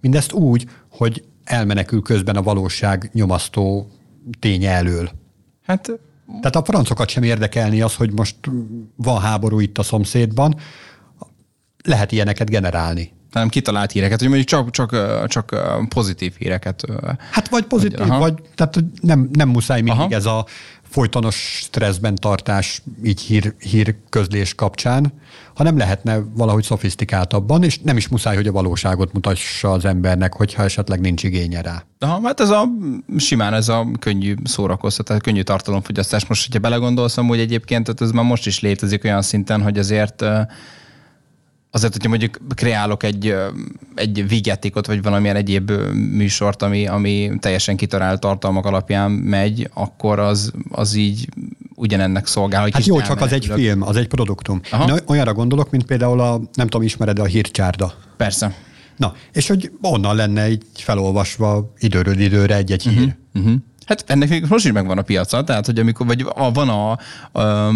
mindezt 0.00 0.32
úgy, 0.32 0.68
hogy 0.90 1.24
elmenekül 1.44 2.02
közben 2.02 2.36
a 2.36 2.42
valóság 2.42 3.10
nyomasztó 3.12 3.90
ténye 4.38 4.70
elől. 4.70 5.10
Hát 5.62 5.90
tehát 6.26 6.56
a 6.56 6.64
francokat 6.64 7.08
sem 7.08 7.22
érdekelni 7.22 7.80
az, 7.80 7.94
hogy 7.94 8.12
most 8.12 8.36
van 8.96 9.20
háború 9.20 9.60
itt 9.60 9.78
a 9.78 9.82
szomszédban, 9.82 10.56
lehet 11.84 12.12
ilyeneket 12.12 12.50
generálni 12.50 13.14
hanem 13.36 13.50
kitalált 13.50 13.92
híreket, 13.92 14.18
hogy 14.18 14.28
mondjuk 14.28 14.48
csak, 14.48 14.70
csak, 14.70 14.96
csak 15.26 15.54
pozitív 15.88 16.34
híreket. 16.38 16.84
Hát 17.30 17.48
vagy 17.48 17.64
pozitív, 17.64 18.06
vagy, 18.06 18.18
vagy 18.18 18.34
tehát 18.54 18.84
nem, 19.00 19.28
nem 19.32 19.48
muszáj 19.48 19.80
mindig 19.80 20.00
aha. 20.00 20.14
ez 20.14 20.26
a 20.26 20.46
folytonos 20.88 21.34
stresszben 21.62 22.14
tartás 22.14 22.82
így 23.04 23.20
hír, 23.20 23.54
hír 23.58 23.96
közlés 24.08 24.54
kapcsán, 24.54 25.12
hanem 25.54 25.76
lehetne 25.76 26.18
valahogy 26.34 26.62
szofisztikáltabban, 26.62 27.62
és 27.62 27.78
nem 27.78 27.96
is 27.96 28.08
muszáj, 28.08 28.36
hogy 28.36 28.46
a 28.46 28.52
valóságot 28.52 29.12
mutassa 29.12 29.70
az 29.70 29.84
embernek, 29.84 30.34
hogyha 30.34 30.62
esetleg 30.62 31.00
nincs 31.00 31.22
igénye 31.22 31.60
rá. 31.60 31.84
Aha, 31.98 32.20
hát 32.24 32.40
ez 32.40 32.50
a 32.50 32.64
simán 33.16 33.54
ez 33.54 33.68
a 33.68 33.86
könnyű 33.98 34.34
szórakoztatás, 34.44 35.18
könnyű 35.20 35.42
tartalomfogyasztás. 35.42 36.26
Most, 36.26 36.46
hogyha 36.46 36.60
belegondolsz, 36.60 37.16
hogy 37.16 37.40
egyébként 37.40 38.00
ez 38.00 38.10
már 38.10 38.24
most 38.24 38.46
is 38.46 38.60
létezik 38.60 39.04
olyan 39.04 39.22
szinten, 39.22 39.62
hogy 39.62 39.78
azért 39.78 40.24
azért, 41.70 41.92
hogyha 41.92 42.08
mondjuk 42.08 42.38
kreálok 42.54 43.02
egy, 43.02 43.34
egy 43.94 44.28
vigyátékot, 44.28 44.86
vagy 44.86 45.02
valamilyen 45.02 45.36
egyéb 45.36 45.70
műsort, 45.92 46.62
ami, 46.62 46.86
ami 46.86 47.30
teljesen 47.40 47.76
kitalált 47.76 48.20
tartalmak 48.20 48.64
alapján 48.66 49.10
megy, 49.10 49.70
akkor 49.74 50.18
az, 50.18 50.52
az 50.70 50.94
így 50.94 51.28
ugyanennek 51.74 52.26
szolgál. 52.26 52.62
Hogy 52.62 52.72
hát 52.72 52.86
jó, 52.86 53.00
csak 53.00 53.20
az 53.20 53.32
egy 53.32 53.50
film, 53.54 53.82
az 53.82 53.96
egy 53.96 54.08
produktum. 54.08 54.60
Aha. 54.70 54.94
Én 54.94 54.98
olyanra 55.06 55.32
gondolok, 55.32 55.70
mint 55.70 55.84
például 55.84 56.20
a, 56.20 56.40
nem 56.54 56.66
tudom, 56.66 56.82
ismered 56.82 57.18
a 57.18 57.24
hírcsárda. 57.24 57.94
Persze. 58.16 58.54
Na, 58.96 59.14
és 59.32 59.48
hogy 59.48 59.70
onnan 59.80 60.16
lenne 60.16 60.42
egy 60.42 60.62
felolvasva 60.74 61.72
időről 61.78 62.18
időre 62.18 62.56
egy-egy 62.56 62.82
hír. 62.82 63.16
Uh-huh. 63.34 63.54
Hát 63.86 64.04
ennek 64.06 64.28
még 64.28 64.44
most 64.48 64.64
is 64.64 64.72
megvan 64.72 64.98
a 64.98 65.02
piaca, 65.02 65.44
tehát 65.44 65.66
hogy 65.66 65.78
amikor, 65.78 66.06
vagy 66.06 66.26
a, 66.34 66.52
van 66.52 66.68
a, 66.68 66.98
a, 67.32 67.40
a 67.40 67.72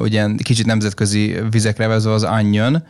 ugye 0.00 0.28
kicsit 0.42 0.66
nemzetközi 0.66 1.36
vizekre 1.50 1.86
vezve 1.86 2.12
az 2.12 2.24
Onion, 2.24 2.82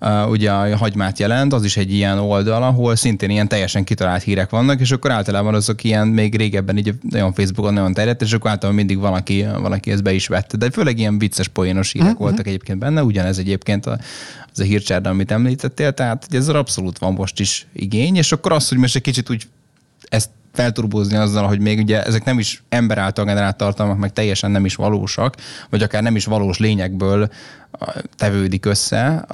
Uh, 0.00 0.30
ugye 0.30 0.52
a 0.52 0.76
hagymát 0.76 1.18
jelent, 1.18 1.52
az 1.52 1.64
is 1.64 1.76
egy 1.76 1.92
ilyen 1.92 2.18
oldal, 2.18 2.62
ahol 2.62 2.96
szintén 2.96 3.30
ilyen 3.30 3.48
teljesen 3.48 3.84
kitalált 3.84 4.22
hírek 4.22 4.50
vannak, 4.50 4.80
és 4.80 4.90
akkor 4.90 5.10
általában 5.10 5.54
azok 5.54 5.84
ilyen 5.84 6.08
még 6.08 6.36
régebben 6.36 6.76
így 6.76 6.94
nagyon 7.10 7.32
Facebookon 7.32 7.72
nagyon 7.72 7.92
terjedt, 7.92 8.22
és 8.22 8.32
akkor 8.32 8.50
általában 8.50 8.84
mindig 8.84 8.98
valaki, 8.98 9.46
valaki 9.60 9.90
ezt 9.90 10.02
be 10.02 10.12
is 10.12 10.26
vette. 10.26 10.56
De 10.56 10.70
főleg 10.70 10.98
ilyen 10.98 11.18
vicces, 11.18 11.48
poénos 11.48 11.92
hírek 11.92 12.08
uh-huh. 12.08 12.22
voltak 12.22 12.46
egyébként 12.46 12.78
benne, 12.78 13.02
ugyanez 13.02 13.38
egyébként 13.38 13.86
a, 13.86 13.98
az 14.52 14.60
a 14.60 14.62
hírcsárda, 14.62 15.10
amit 15.10 15.30
említettél, 15.30 15.92
tehát 15.92 16.26
ez 16.30 16.48
abszolút 16.48 16.98
van 16.98 17.12
most 17.12 17.40
is 17.40 17.66
igény, 17.72 18.16
és 18.16 18.32
akkor 18.32 18.52
az, 18.52 18.68
hogy 18.68 18.78
most 18.78 18.96
egy 18.96 19.02
kicsit 19.02 19.30
úgy 19.30 19.46
ezt 20.08 20.30
felturbózni 20.52 21.16
azzal, 21.16 21.46
hogy 21.46 21.60
még 21.60 21.78
ugye 21.78 22.04
ezek 22.04 22.24
nem 22.24 22.38
is 22.38 22.62
ember 22.68 22.98
által 22.98 23.24
generált 23.24 23.56
tartalmak, 23.56 23.98
meg 23.98 24.12
teljesen 24.12 24.50
nem 24.50 24.64
is 24.64 24.74
valósak, 24.74 25.36
vagy 25.70 25.82
akár 25.82 26.02
nem 26.02 26.16
is 26.16 26.24
valós 26.24 26.58
lényekből 26.58 27.28
tevődik 28.16 28.64
össze, 28.64 29.26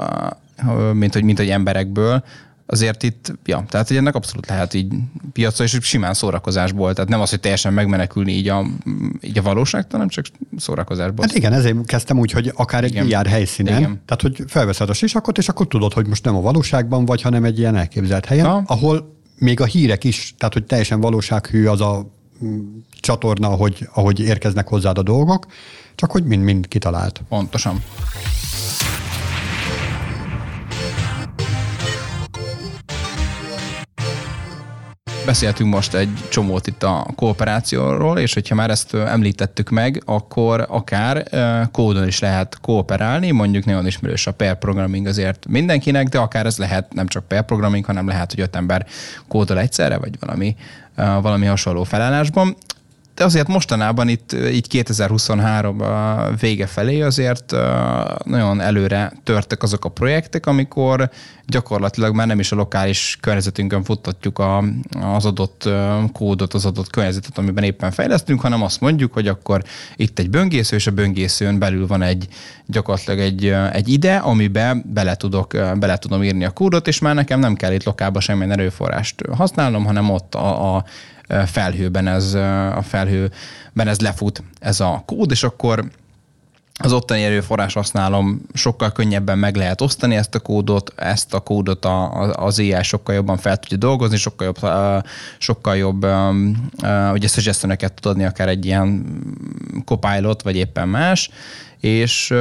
mint 0.93 1.13
hogy, 1.13 1.23
mint 1.23 1.39
hogy 1.39 1.49
emberekből, 1.49 2.25
azért 2.67 3.03
itt, 3.03 3.33
ja, 3.45 3.65
tehát 3.69 3.89
hogy 3.89 3.97
ennek 3.97 4.15
abszolút 4.15 4.47
lehet 4.47 4.75
így 4.75 4.93
piaca, 5.33 5.65
és 5.65 5.79
simán 5.81 6.15
szórakozásból, 6.15 6.95
tehát 6.95 7.11
nem 7.11 7.21
az, 7.21 7.31
hogy 7.31 7.41
teljesen 7.41 7.73
megmenekülni 7.73 8.33
így 8.33 8.49
a, 8.49 8.67
így 9.21 9.39
a 9.39 9.43
valóságtól, 9.43 9.91
hanem 9.91 10.09
csak 10.09 10.25
szórakozásból. 10.57 11.25
Hát 11.27 11.37
igen, 11.37 11.53
ezért 11.53 11.87
kezdtem 11.87 12.19
úgy, 12.19 12.31
hogy 12.31 12.53
akár 12.55 12.85
egy 12.85 13.09
VR 13.09 13.27
helyszínen, 13.27 13.79
igen. 13.79 14.03
tehát 14.07 14.23
hogy 14.23 14.45
felveszed 14.47 14.89
a 14.89 14.93
sisakot, 14.93 15.39
és 15.39 15.49
akkor 15.49 15.67
tudod, 15.67 15.93
hogy 15.93 16.07
most 16.07 16.25
nem 16.25 16.37
a 16.37 16.41
valóságban 16.41 17.05
vagy, 17.05 17.23
hanem 17.23 17.45
egy 17.45 17.59
ilyen 17.59 17.77
elképzelt 17.77 18.25
helyen, 18.25 18.47
ha. 18.47 18.63
ahol 18.67 19.20
még 19.41 19.61
a 19.61 19.65
hírek 19.65 20.05
is, 20.05 20.35
tehát 20.39 20.55
hogy 20.55 20.65
teljesen 20.65 21.01
valósághű 21.01 21.67
az 21.67 21.81
a 21.81 22.07
mm, 22.45 22.79
csatorna, 23.01 23.49
ahogy, 23.49 23.89
ahogy 23.93 24.21
érkeznek 24.21 24.69
hozzád 24.69 24.99
a 24.99 25.03
dolgok, 25.03 25.47
csak 25.95 26.11
hogy 26.11 26.25
mind-mind 26.25 26.69
kitalált. 26.69 27.23
Pontosan. 27.29 27.83
Beszéltünk 35.27 35.75
most 35.75 35.95
egy 35.95 36.19
csomót 36.29 36.67
itt 36.67 36.83
a 36.83 37.07
kooperációról, 37.15 38.19
és 38.19 38.35
hogyha 38.35 38.55
már 38.55 38.71
ezt 38.71 38.95
említettük 38.95 39.69
meg, 39.69 40.03
akkor 40.05 40.67
akár 40.69 41.29
kódon 41.73 42.07
is 42.07 42.19
lehet 42.19 42.59
kooperálni, 42.61 43.31
mondjuk 43.31 43.65
nagyon 43.65 43.87
ismerős 43.87 44.27
a 44.27 44.33
pair 44.33 44.55
programming 44.55 45.07
azért 45.07 45.47
mindenkinek, 45.49 46.09
de 46.09 46.19
akár 46.19 46.47
ez 46.47 46.59
lehet 46.59 46.95
nem 46.95 47.07
csak 47.07 47.29
pair 47.29 47.43
programming, 47.43 47.85
hanem 47.85 48.07
lehet, 48.07 48.31
hogy 48.31 48.41
öt 48.41 48.57
ember 48.57 48.87
kódol 49.29 49.59
egyszerre, 49.59 49.99
vagy 49.99 50.19
valami, 50.21 50.57
valami 50.97 51.47
hasonló 51.47 51.83
felállásban 51.85 52.57
de 53.21 53.27
azért 53.27 53.49
mostanában 53.49 54.09
itt 54.09 54.33
így 54.33 54.69
2023 54.69 55.83
vége 56.41 56.67
felé 56.67 57.01
azért 57.01 57.55
nagyon 58.25 58.61
előre 58.61 59.13
törtek 59.25 59.63
azok 59.63 59.85
a 59.85 59.89
projektek, 59.89 60.47
amikor 60.47 61.11
gyakorlatilag 61.47 62.15
már 62.15 62.27
nem 62.27 62.39
is 62.39 62.53
a 62.53 62.57
lokális 62.57 63.19
környezetünkön 63.21 63.83
futtatjuk 63.83 64.39
a, 64.39 64.65
az 65.15 65.25
adott 65.25 65.69
kódot, 66.13 66.55
az 66.55 66.67
adott 66.67 66.91
környezetet, 66.91 67.39
amiben 67.39 67.65
éppen 67.65 67.91
fejlesztünk, 67.91 68.41
hanem 68.41 68.63
azt 68.63 68.81
mondjuk, 68.81 69.13
hogy 69.13 69.29
akkor 69.29 69.63
itt 69.97 70.19
egy 70.19 70.31
böngésző, 70.31 70.77
és 70.77 70.87
a 70.87 70.91
böngészőn 70.91 71.59
belül 71.59 71.87
van 71.87 72.03
egy 72.03 72.29
gyakorlatilag 72.67 73.19
egy, 73.19 73.55
egy 73.73 73.89
ide, 73.89 74.17
amibe 74.17 74.83
bele, 74.85 75.15
tudok, 75.15 75.57
bele 75.79 75.97
tudom 75.99 76.23
írni 76.23 76.45
a 76.45 76.51
kódot, 76.51 76.89
és 76.89 76.99
már 76.99 77.15
nekem 77.15 77.41
nem 77.41 77.55
kell 77.55 77.73
itt 77.73 77.85
lokálba 77.85 78.21
semmilyen 78.21 78.53
erőforrást 78.53 79.23
használnom, 79.37 79.85
hanem 79.85 80.11
ott 80.11 80.35
a, 80.35 80.77
a 80.77 80.85
felhőben 81.47 82.07
ez, 82.07 82.35
a 82.75 82.83
felhőben 82.83 83.89
ez 83.89 84.01
lefut 84.01 84.43
ez 84.61 84.81
a 84.81 85.03
kód, 85.07 85.31
és 85.31 85.43
akkor 85.43 85.91
az 86.83 86.93
ottani 86.93 87.23
erőforrás 87.23 87.73
használom, 87.73 88.43
sokkal 88.55 88.93
könnyebben 88.93 89.39
meg 89.39 89.57
lehet 89.57 89.81
osztani 89.81 90.17
ezt 90.17 90.35
a 90.35 90.41
kódot, 90.41 90.93
ezt 90.97 91.35
a 91.35 91.41
kódot 91.41 91.85
a, 91.85 92.11
az 92.33 92.59
AI 92.59 92.83
sokkal 92.83 93.15
jobban 93.15 93.37
fel 93.37 93.57
tudja 93.57 93.77
dolgozni, 93.77 94.17
sokkal 94.17 94.47
jobb, 94.47 94.73
sokkal 95.39 95.77
jobb 95.77 96.07
ugye 97.13 97.29
suggestioneket 97.29 97.93
tud 97.93 98.11
adni 98.11 98.25
akár 98.25 98.49
egy 98.49 98.67
ilyen 98.67 99.05
copilot, 99.85 100.43
vagy 100.43 100.57
éppen 100.57 100.89
más, 100.89 101.31
és, 101.81 102.35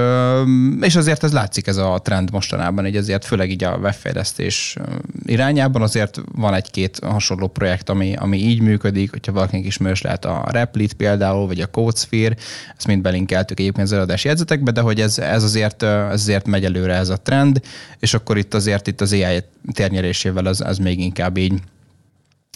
és 0.81 0.95
azért 0.95 1.23
ez 1.23 1.33
látszik 1.33 1.67
ez 1.67 1.77
a 1.77 1.99
trend 2.03 2.31
mostanában, 2.31 2.83
hogy 2.83 2.95
azért 2.95 3.25
főleg 3.25 3.49
így 3.49 3.63
a 3.63 3.77
webfejlesztés 3.77 4.77
irányában 5.25 5.81
azért 5.81 6.21
van 6.31 6.53
egy-két 6.53 6.99
hasonló 7.03 7.47
projekt, 7.47 7.89
ami, 7.89 8.15
ami 8.15 8.37
így 8.37 8.61
működik, 8.61 9.11
hogyha 9.11 9.31
valakinek 9.31 9.65
ismerős 9.65 10.01
lehet 10.01 10.25
a 10.25 10.45
Replit 10.51 10.93
például, 10.93 11.47
vagy 11.47 11.61
a 11.61 11.65
CodeSphere, 11.65 12.35
ezt 12.77 12.87
mind 12.87 13.01
belinkeltük 13.01 13.59
egyébként 13.59 13.87
az 13.87 13.93
eladási 13.93 14.27
jegyzetekbe, 14.27 14.71
de 14.71 14.81
hogy 14.81 15.01
ez, 15.01 15.17
ez 15.17 15.43
azért, 15.43 15.83
ez 15.83 16.21
azért 16.21 16.47
megy 16.47 16.65
előre 16.65 16.93
ez 16.93 17.09
a 17.09 17.17
trend, 17.17 17.61
és 17.99 18.13
akkor 18.13 18.37
itt 18.37 18.53
azért 18.53 18.87
itt 18.87 19.01
az 19.01 19.11
AI 19.11 19.43
térnyerésével 19.73 20.47
ez, 20.47 20.61
ez 20.61 20.77
még 20.77 20.99
inkább 20.99 21.37
így, 21.37 21.53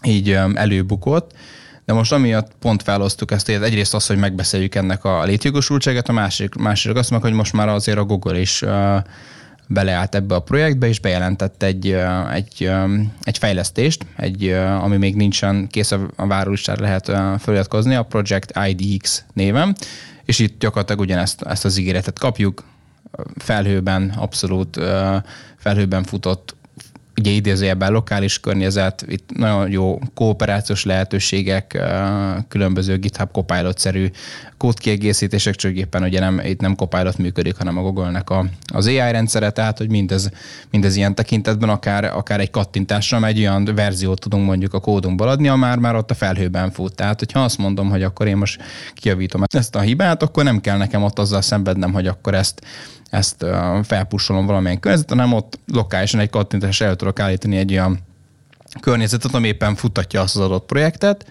így 0.03 0.39
előbukott 0.53 1.31
De 1.85 1.93
most 1.93 2.11
amiatt 2.11 2.51
pont 2.59 2.83
felosztuk 2.83 3.31
ezt, 3.31 3.45
hogy 3.45 3.55
egyrészt 3.55 3.93
az, 3.93 4.05
hogy 4.07 4.17
megbeszéljük 4.17 4.75
ennek 4.75 5.03
a 5.03 5.23
létjogosultságát, 5.23 6.09
a 6.09 6.13
másik, 6.13 6.55
másik 6.55 6.95
azt 6.95 7.09
meg, 7.09 7.21
hogy 7.21 7.33
most 7.33 7.53
már 7.53 7.67
azért 7.67 7.97
a 7.97 8.03
Google 8.03 8.39
is 8.39 8.63
beleállt 9.67 10.15
ebbe 10.15 10.35
a 10.35 10.39
projektbe, 10.39 10.87
és 10.87 10.99
bejelentett 10.99 11.63
egy, 11.63 11.97
egy, 12.33 12.71
egy 13.21 13.37
fejlesztést, 13.37 14.05
egy, 14.15 14.49
ami 14.81 14.97
még 14.97 15.15
nincsen 15.15 15.67
kész 15.67 15.91
a 15.91 16.27
várólistára 16.27 16.81
lehet 16.81 17.05
feliratkozni, 17.41 17.95
a 17.95 18.03
Project 18.03 18.51
IDX 18.67 19.23
néven, 19.33 19.75
és 20.25 20.39
itt 20.39 20.59
gyakorlatilag 20.59 21.01
ugyanezt 21.01 21.41
ezt 21.41 21.65
az 21.65 21.77
ígéretet 21.77 22.19
kapjuk, 22.19 22.63
felhőben, 23.37 24.13
abszolút 24.17 24.79
felhőben 25.57 26.03
futott 26.03 26.55
ugye 27.19 27.31
idézőjelben 27.31 27.91
lokális 27.91 28.39
környezet, 28.39 29.05
itt 29.07 29.29
nagyon 29.35 29.71
jó 29.71 29.99
kooperációs 30.13 30.85
lehetőségek, 30.85 31.81
különböző 32.47 32.97
GitHub 32.97 33.31
Copilot-szerű 33.31 34.09
kódkiegészítések, 34.57 35.55
csak 35.55 35.75
éppen 35.75 36.03
ugye 36.03 36.19
nem, 36.19 36.41
itt 36.45 36.59
nem 36.59 36.75
Copilot 36.75 37.17
működik, 37.17 37.57
hanem 37.57 37.77
a 37.77 37.81
Google-nek 37.81 38.29
a, 38.29 38.45
az 38.73 38.87
AI 38.87 38.97
rendszere, 38.97 39.49
tehát 39.49 39.77
hogy 39.77 39.89
mindez, 39.89 40.29
mindez 40.71 40.95
ilyen 40.95 41.15
tekintetben 41.15 41.69
akár, 41.69 42.03
akár 42.03 42.39
egy 42.39 42.51
kattintásra 42.51 43.25
egy 43.25 43.39
olyan 43.39 43.65
verziót 43.75 44.19
tudunk 44.19 44.45
mondjuk 44.45 44.73
a 44.73 44.79
kódunkból 44.79 45.27
adni, 45.27 45.47
a 45.47 45.55
már, 45.55 45.77
már 45.77 45.95
ott 45.95 46.11
a 46.11 46.13
felhőben 46.13 46.71
fut. 46.71 46.95
Tehát, 46.95 47.19
hogyha 47.19 47.43
azt 47.43 47.57
mondom, 47.57 47.89
hogy 47.89 48.03
akkor 48.03 48.27
én 48.27 48.37
most 48.37 48.61
kiavítom 48.93 49.43
ezt 49.53 49.75
a 49.75 49.79
hibát, 49.79 50.23
akkor 50.23 50.43
nem 50.43 50.61
kell 50.61 50.77
nekem 50.77 51.03
ott 51.03 51.19
azzal 51.19 51.41
szenvednem, 51.41 51.93
hogy 51.93 52.07
akkor 52.07 52.33
ezt 52.33 52.61
ezt 53.13 53.45
felpussolom 53.83 54.45
valamilyen 54.45 54.79
környezetet, 54.79 55.17
hanem 55.17 55.33
ott 55.33 55.59
lokálisan 55.67 56.19
egy 56.19 56.29
kattintás 56.29 56.81
el 56.81 56.95
tudok 56.95 57.19
állítani 57.19 57.57
egy 57.57 57.71
olyan 57.71 57.99
környezetet, 58.79 59.33
ami 59.33 59.47
éppen 59.47 59.75
futatja 59.75 60.21
azt 60.21 60.35
az 60.35 60.41
adott 60.41 60.65
projektet, 60.65 61.25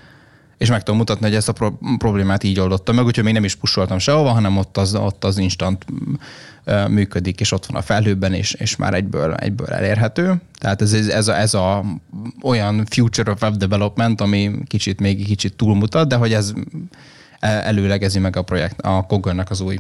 és 0.59 0.69
meg 0.69 0.83
tudom 0.83 0.97
mutatni, 0.97 1.27
hogy 1.27 1.35
ezt 1.35 1.49
a 1.49 1.53
pro- 1.53 1.79
problémát 1.99 2.43
így 2.43 2.61
oldottam 2.61 2.95
meg, 2.95 3.05
úgyhogy 3.05 3.25
még 3.25 3.33
nem 3.33 3.45
is 3.45 3.55
pusoltam 3.55 3.99
sehova, 3.99 4.31
hanem 4.31 4.57
ott 4.57 4.77
az, 4.77 4.95
ott 4.95 5.25
az 5.25 5.39
instant 5.39 5.87
működik, 6.89 7.41
és 7.41 7.53
ott 7.53 7.67
van 7.67 7.77
a 7.77 7.83
felhőben, 7.83 8.33
és, 8.33 8.53
és 8.53 8.77
már 8.77 8.95
egyből, 8.95 9.35
egyből 9.35 9.67
elérhető. 9.67 10.41
Tehát 10.59 10.83
ez, 10.83 10.93
ez, 10.93 11.29
a, 11.29 11.39
ez 11.39 11.55
a 11.55 11.85
olyan 12.43 12.87
future 12.91 13.31
of 13.31 13.43
web 13.43 13.57
development, 13.57 14.21
ami 14.21 14.51
kicsit 14.67 15.01
még 15.01 15.27
kicsit 15.27 15.57
túlmutat, 15.57 16.09
de 16.09 16.17
hogy 16.17 16.33
ez 16.33 16.53
előlegezi 17.41 18.19
meg 18.19 18.37
a 18.37 18.43
projekt, 18.43 18.81
a 18.81 19.05
Google-nek 19.09 19.51
az 19.51 19.61
új 19.61 19.79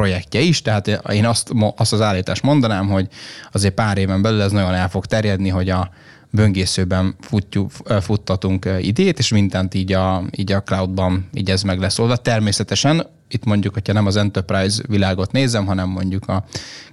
projektje 0.00 0.40
is, 0.40 0.62
tehát 0.62 0.86
én 1.12 1.26
azt, 1.26 1.52
azt 1.76 1.92
az 1.92 2.00
állítást 2.00 2.42
mondanám, 2.42 2.88
hogy 2.88 3.08
azért 3.52 3.74
pár 3.74 3.98
éven 3.98 4.22
belül 4.22 4.42
ez 4.42 4.52
nagyon 4.52 4.74
el 4.74 4.88
fog 4.88 5.06
terjedni, 5.06 5.48
hogy 5.48 5.68
a 5.68 5.90
böngészőben 6.30 7.14
futjuk, 7.20 7.72
futtatunk 8.00 8.68
idét, 8.80 9.18
és 9.18 9.28
mindent 9.28 9.74
így 9.74 9.92
a, 9.92 10.24
így 10.30 10.52
a 10.52 10.62
cloudban 10.62 11.28
így 11.34 11.50
ez 11.50 11.62
meg 11.62 11.78
lesz 11.78 11.98
oldva. 11.98 12.16
Természetesen 12.16 13.06
itt 13.28 13.44
mondjuk, 13.44 13.72
hogyha 13.74 13.92
nem 13.92 14.06
az 14.06 14.16
enterprise 14.16 14.82
világot 14.88 15.32
nézem, 15.32 15.66
hanem 15.66 15.88
mondjuk 15.88 16.28
a 16.28 16.44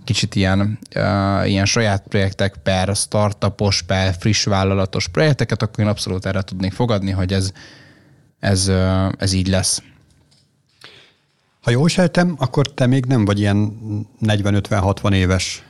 kicsit 0.04 0.36
ilyen, 0.36 0.80
uh, 0.96 1.50
ilyen 1.50 1.66
saját 1.66 2.04
projektek 2.08 2.56
per 2.64 2.96
startupos, 2.96 3.82
per 3.82 4.16
friss 4.20 4.44
vállalatos 4.44 5.08
projekteket, 5.08 5.62
akkor 5.62 5.84
én 5.84 5.90
abszolút 5.90 6.26
erre 6.26 6.42
tudnék 6.42 6.74
fogadni, 6.74 7.12
hogy 7.12 7.34
ez, 7.34 7.52
ez, 8.40 8.68
uh, 8.68 9.12
ez 9.18 9.34
így 9.34 9.48
lesz. 9.48 9.82
Ha 11.68 11.74
jól 11.74 11.88
sejtem, 11.88 12.36
akkor 12.38 12.74
te 12.74 12.86
még 12.86 13.06
nem 13.06 13.26
vagy 13.26 13.40
ilyen 13.40 13.78
40-50-60 14.22 15.14
éves. 15.14 15.64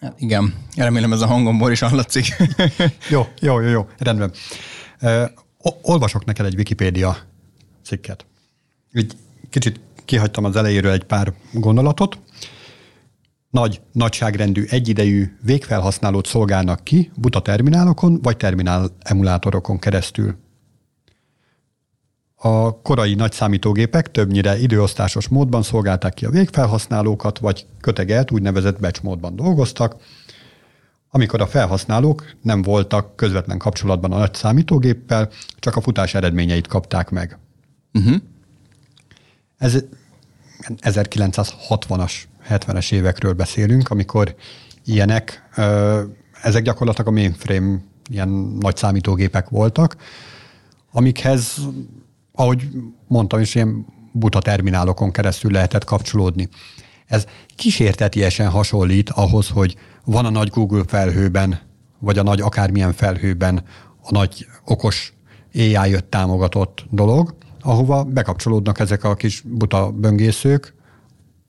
Hát 0.00 0.20
igen, 0.20 0.54
remélem 0.74 1.12
ez 1.12 1.20
a 1.20 1.26
hangomból 1.26 1.70
is 1.70 1.80
hallatszik. 1.80 2.36
jó, 3.10 3.26
jó, 3.40 3.60
jó, 3.60 3.68
jó, 3.68 3.86
rendben. 3.98 4.32
Uh, 5.00 5.24
olvasok 5.82 6.24
neked 6.24 6.46
egy 6.46 6.54
Wikipédia 6.54 7.16
cikket. 7.84 8.26
Így 8.92 9.16
kicsit 9.50 9.80
kihagytam 10.04 10.44
az 10.44 10.56
elejéről 10.56 10.92
egy 10.92 11.04
pár 11.04 11.32
gondolatot. 11.52 12.18
Nagy, 13.50 13.80
nagyságrendű, 13.92 14.64
egyidejű 14.68 15.36
végfelhasználót 15.42 16.26
szolgálnak 16.26 16.84
ki 16.84 17.10
buta 17.14 17.42
terminálokon 17.42 18.20
vagy 18.22 18.36
terminál 18.36 18.90
emulátorokon 18.98 19.78
keresztül. 19.78 20.36
A 22.38 22.80
korai 22.82 23.14
nagy 23.14 23.32
számítógépek 23.32 24.10
többnyire 24.10 24.58
időosztásos 24.58 25.28
módban 25.28 25.62
szolgálták 25.62 26.14
ki 26.14 26.24
a 26.24 26.30
végfelhasználókat, 26.30 27.38
vagy 27.38 27.66
kötegelt 27.80 28.30
úgynevezett 28.30 28.80
batch 28.80 29.02
módban 29.02 29.36
dolgoztak, 29.36 29.96
amikor 31.10 31.40
a 31.40 31.46
felhasználók 31.46 32.34
nem 32.42 32.62
voltak 32.62 33.16
közvetlen 33.16 33.58
kapcsolatban 33.58 34.12
a 34.12 34.18
nagy 34.18 34.34
számítógéppel, 34.34 35.30
csak 35.58 35.76
a 35.76 35.80
futás 35.80 36.14
eredményeit 36.14 36.66
kapták 36.66 37.10
meg. 37.10 37.38
Uh-huh. 37.92 38.16
Ez 39.58 39.84
1960-as, 40.60 42.12
70-es 42.48 42.92
évekről 42.92 43.32
beszélünk, 43.32 43.88
amikor 43.88 44.34
ilyenek, 44.84 45.48
ezek 46.42 46.62
gyakorlatilag 46.62 47.08
a 47.08 47.10
mainframe 47.20 47.80
ilyen 48.08 48.28
nagy 48.60 48.76
számítógépek 48.76 49.48
voltak, 49.48 49.96
amikhez 50.92 51.58
ahogy 52.36 52.68
mondtam 53.08 53.40
is, 53.40 53.54
ilyen 53.54 53.86
buta 54.12 54.40
terminálokon 54.40 55.10
keresztül 55.10 55.50
lehetett 55.50 55.84
kapcsolódni. 55.84 56.48
Ez 57.06 57.26
kísértetiesen 57.56 58.48
hasonlít 58.48 59.10
ahhoz, 59.10 59.48
hogy 59.48 59.76
van 60.04 60.24
a 60.24 60.30
nagy 60.30 60.48
Google 60.48 60.82
felhőben, 60.86 61.60
vagy 61.98 62.18
a 62.18 62.22
nagy 62.22 62.40
akármilyen 62.40 62.92
felhőben 62.92 63.62
a 64.02 64.10
nagy 64.10 64.46
okos 64.64 65.12
AI 65.54 65.96
támogatott 66.08 66.86
dolog, 66.90 67.34
ahova 67.60 68.04
bekapcsolódnak 68.04 68.78
ezek 68.78 69.04
a 69.04 69.14
kis 69.14 69.40
buta 69.40 69.90
böngészők, 69.90 70.74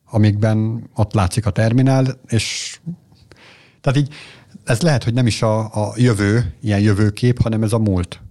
amikben 0.06 0.90
ott 0.96 1.14
látszik 1.14 1.46
a 1.46 1.50
terminál, 1.50 2.20
és 2.28 2.80
tehát 3.82 4.00
így 4.00 4.14
ez 4.64 4.82
lehet, 4.82 5.04
hogy 5.04 5.14
nem 5.14 5.28
is 5.28 5.42
a, 5.42 5.60
a 5.60 5.94
jövő, 5.96 6.54
ilyen 6.62 6.80
jövőkép, 6.80 7.42
hanem 7.42 7.64
ez 7.64 7.74
a 7.74 7.80
múlt. 7.80 8.22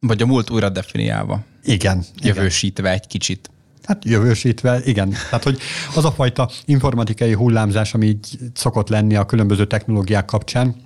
Vagy 0.00 0.22
a 0.22 0.26
múlt 0.26 0.50
újra 0.50 0.68
definiálva. 0.68 1.44
Igen. 1.64 2.04
Jövősítve 2.16 2.88
igen. 2.88 3.00
egy 3.00 3.06
kicsit. 3.06 3.50
Hát 3.82 4.04
jövősítve, 4.04 4.80
igen. 4.84 5.10
Tehát, 5.10 5.44
hogy 5.44 5.58
az 5.94 6.04
a 6.04 6.12
fajta 6.12 6.50
informatikai 6.64 7.32
hullámzás, 7.32 7.94
ami 7.94 8.06
így 8.06 8.38
szokott 8.54 8.88
lenni 8.88 9.16
a 9.16 9.26
különböző 9.26 9.66
technológiák 9.66 10.24
kapcsán, 10.24 10.76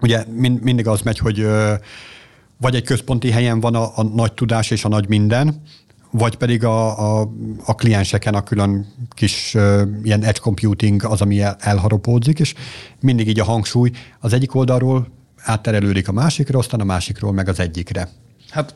ugye 0.00 0.24
mind, 0.34 0.62
mindig 0.62 0.86
az 0.86 1.00
megy, 1.00 1.18
hogy 1.18 1.40
ö, 1.40 1.74
vagy 2.56 2.74
egy 2.74 2.84
központi 2.84 3.30
helyen 3.30 3.60
van 3.60 3.74
a, 3.74 3.98
a 3.98 4.02
nagy 4.02 4.32
tudás 4.32 4.70
és 4.70 4.84
a 4.84 4.88
nagy 4.88 5.08
minden, 5.08 5.62
vagy 6.10 6.36
pedig 6.36 6.64
a, 6.64 7.20
a, 7.20 7.30
a 7.64 7.74
klienseken 7.74 8.34
a 8.34 8.42
külön 8.42 8.86
kis 9.10 9.54
ö, 9.54 9.82
ilyen 10.02 10.24
edge 10.24 10.40
computing 10.40 11.04
az, 11.04 11.20
ami 11.20 11.40
el, 11.40 11.56
elharopódzik, 11.60 12.38
és 12.38 12.54
mindig 13.00 13.28
így 13.28 13.40
a 13.40 13.44
hangsúly 13.44 13.90
az 14.20 14.32
egyik 14.32 14.54
oldalról 14.54 15.08
átterelődik 15.36 16.08
a 16.08 16.12
másikra, 16.12 16.58
aztán 16.58 16.80
a 16.80 16.84
másikról 16.84 17.32
meg 17.32 17.48
az 17.48 17.60
egyikre. 17.60 18.08
Hát 18.50 18.74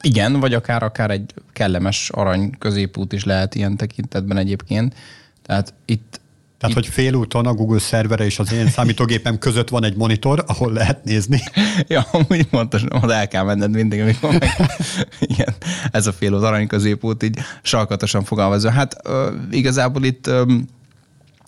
igen, 0.00 0.40
vagy 0.40 0.54
akár, 0.54 0.82
akár 0.82 1.10
egy 1.10 1.34
kellemes 1.52 2.10
arany 2.10 2.50
középút 2.58 3.12
is 3.12 3.24
lehet 3.24 3.54
ilyen 3.54 3.76
tekintetben 3.76 4.36
egyébként. 4.36 4.94
Tehát 5.42 5.74
itt 5.84 6.20
tehát, 6.58 6.76
itt... 6.76 6.82
hogy 6.82 6.92
félúton 6.94 7.46
a 7.46 7.54
Google 7.54 7.78
szervere 7.78 8.24
és 8.24 8.38
az 8.38 8.52
én 8.52 8.68
számítógépem 8.68 9.38
között 9.38 9.68
van 9.68 9.84
egy 9.84 9.96
monitor, 9.96 10.44
ahol 10.46 10.72
lehet 10.72 11.04
nézni. 11.04 11.40
ja, 11.88 12.06
amúgy 12.12 12.46
pontosan, 12.46 12.88
az 12.92 13.10
el 13.10 13.28
kell 13.28 13.44
menned 13.44 13.70
mindig, 13.70 14.00
amikor 14.00 14.30
meg... 14.30 14.50
Igen, 15.34 15.54
ez 15.90 16.06
a 16.06 16.12
félút 16.12 16.42
arany 16.42 16.66
középút 16.66 17.22
így 17.22 17.38
salkatosan 17.62 18.24
fogalmazva. 18.24 18.70
Hát 18.70 18.96
uh, 19.08 19.14
igazából 19.50 20.04
itt 20.04 20.26
um, 20.26 20.66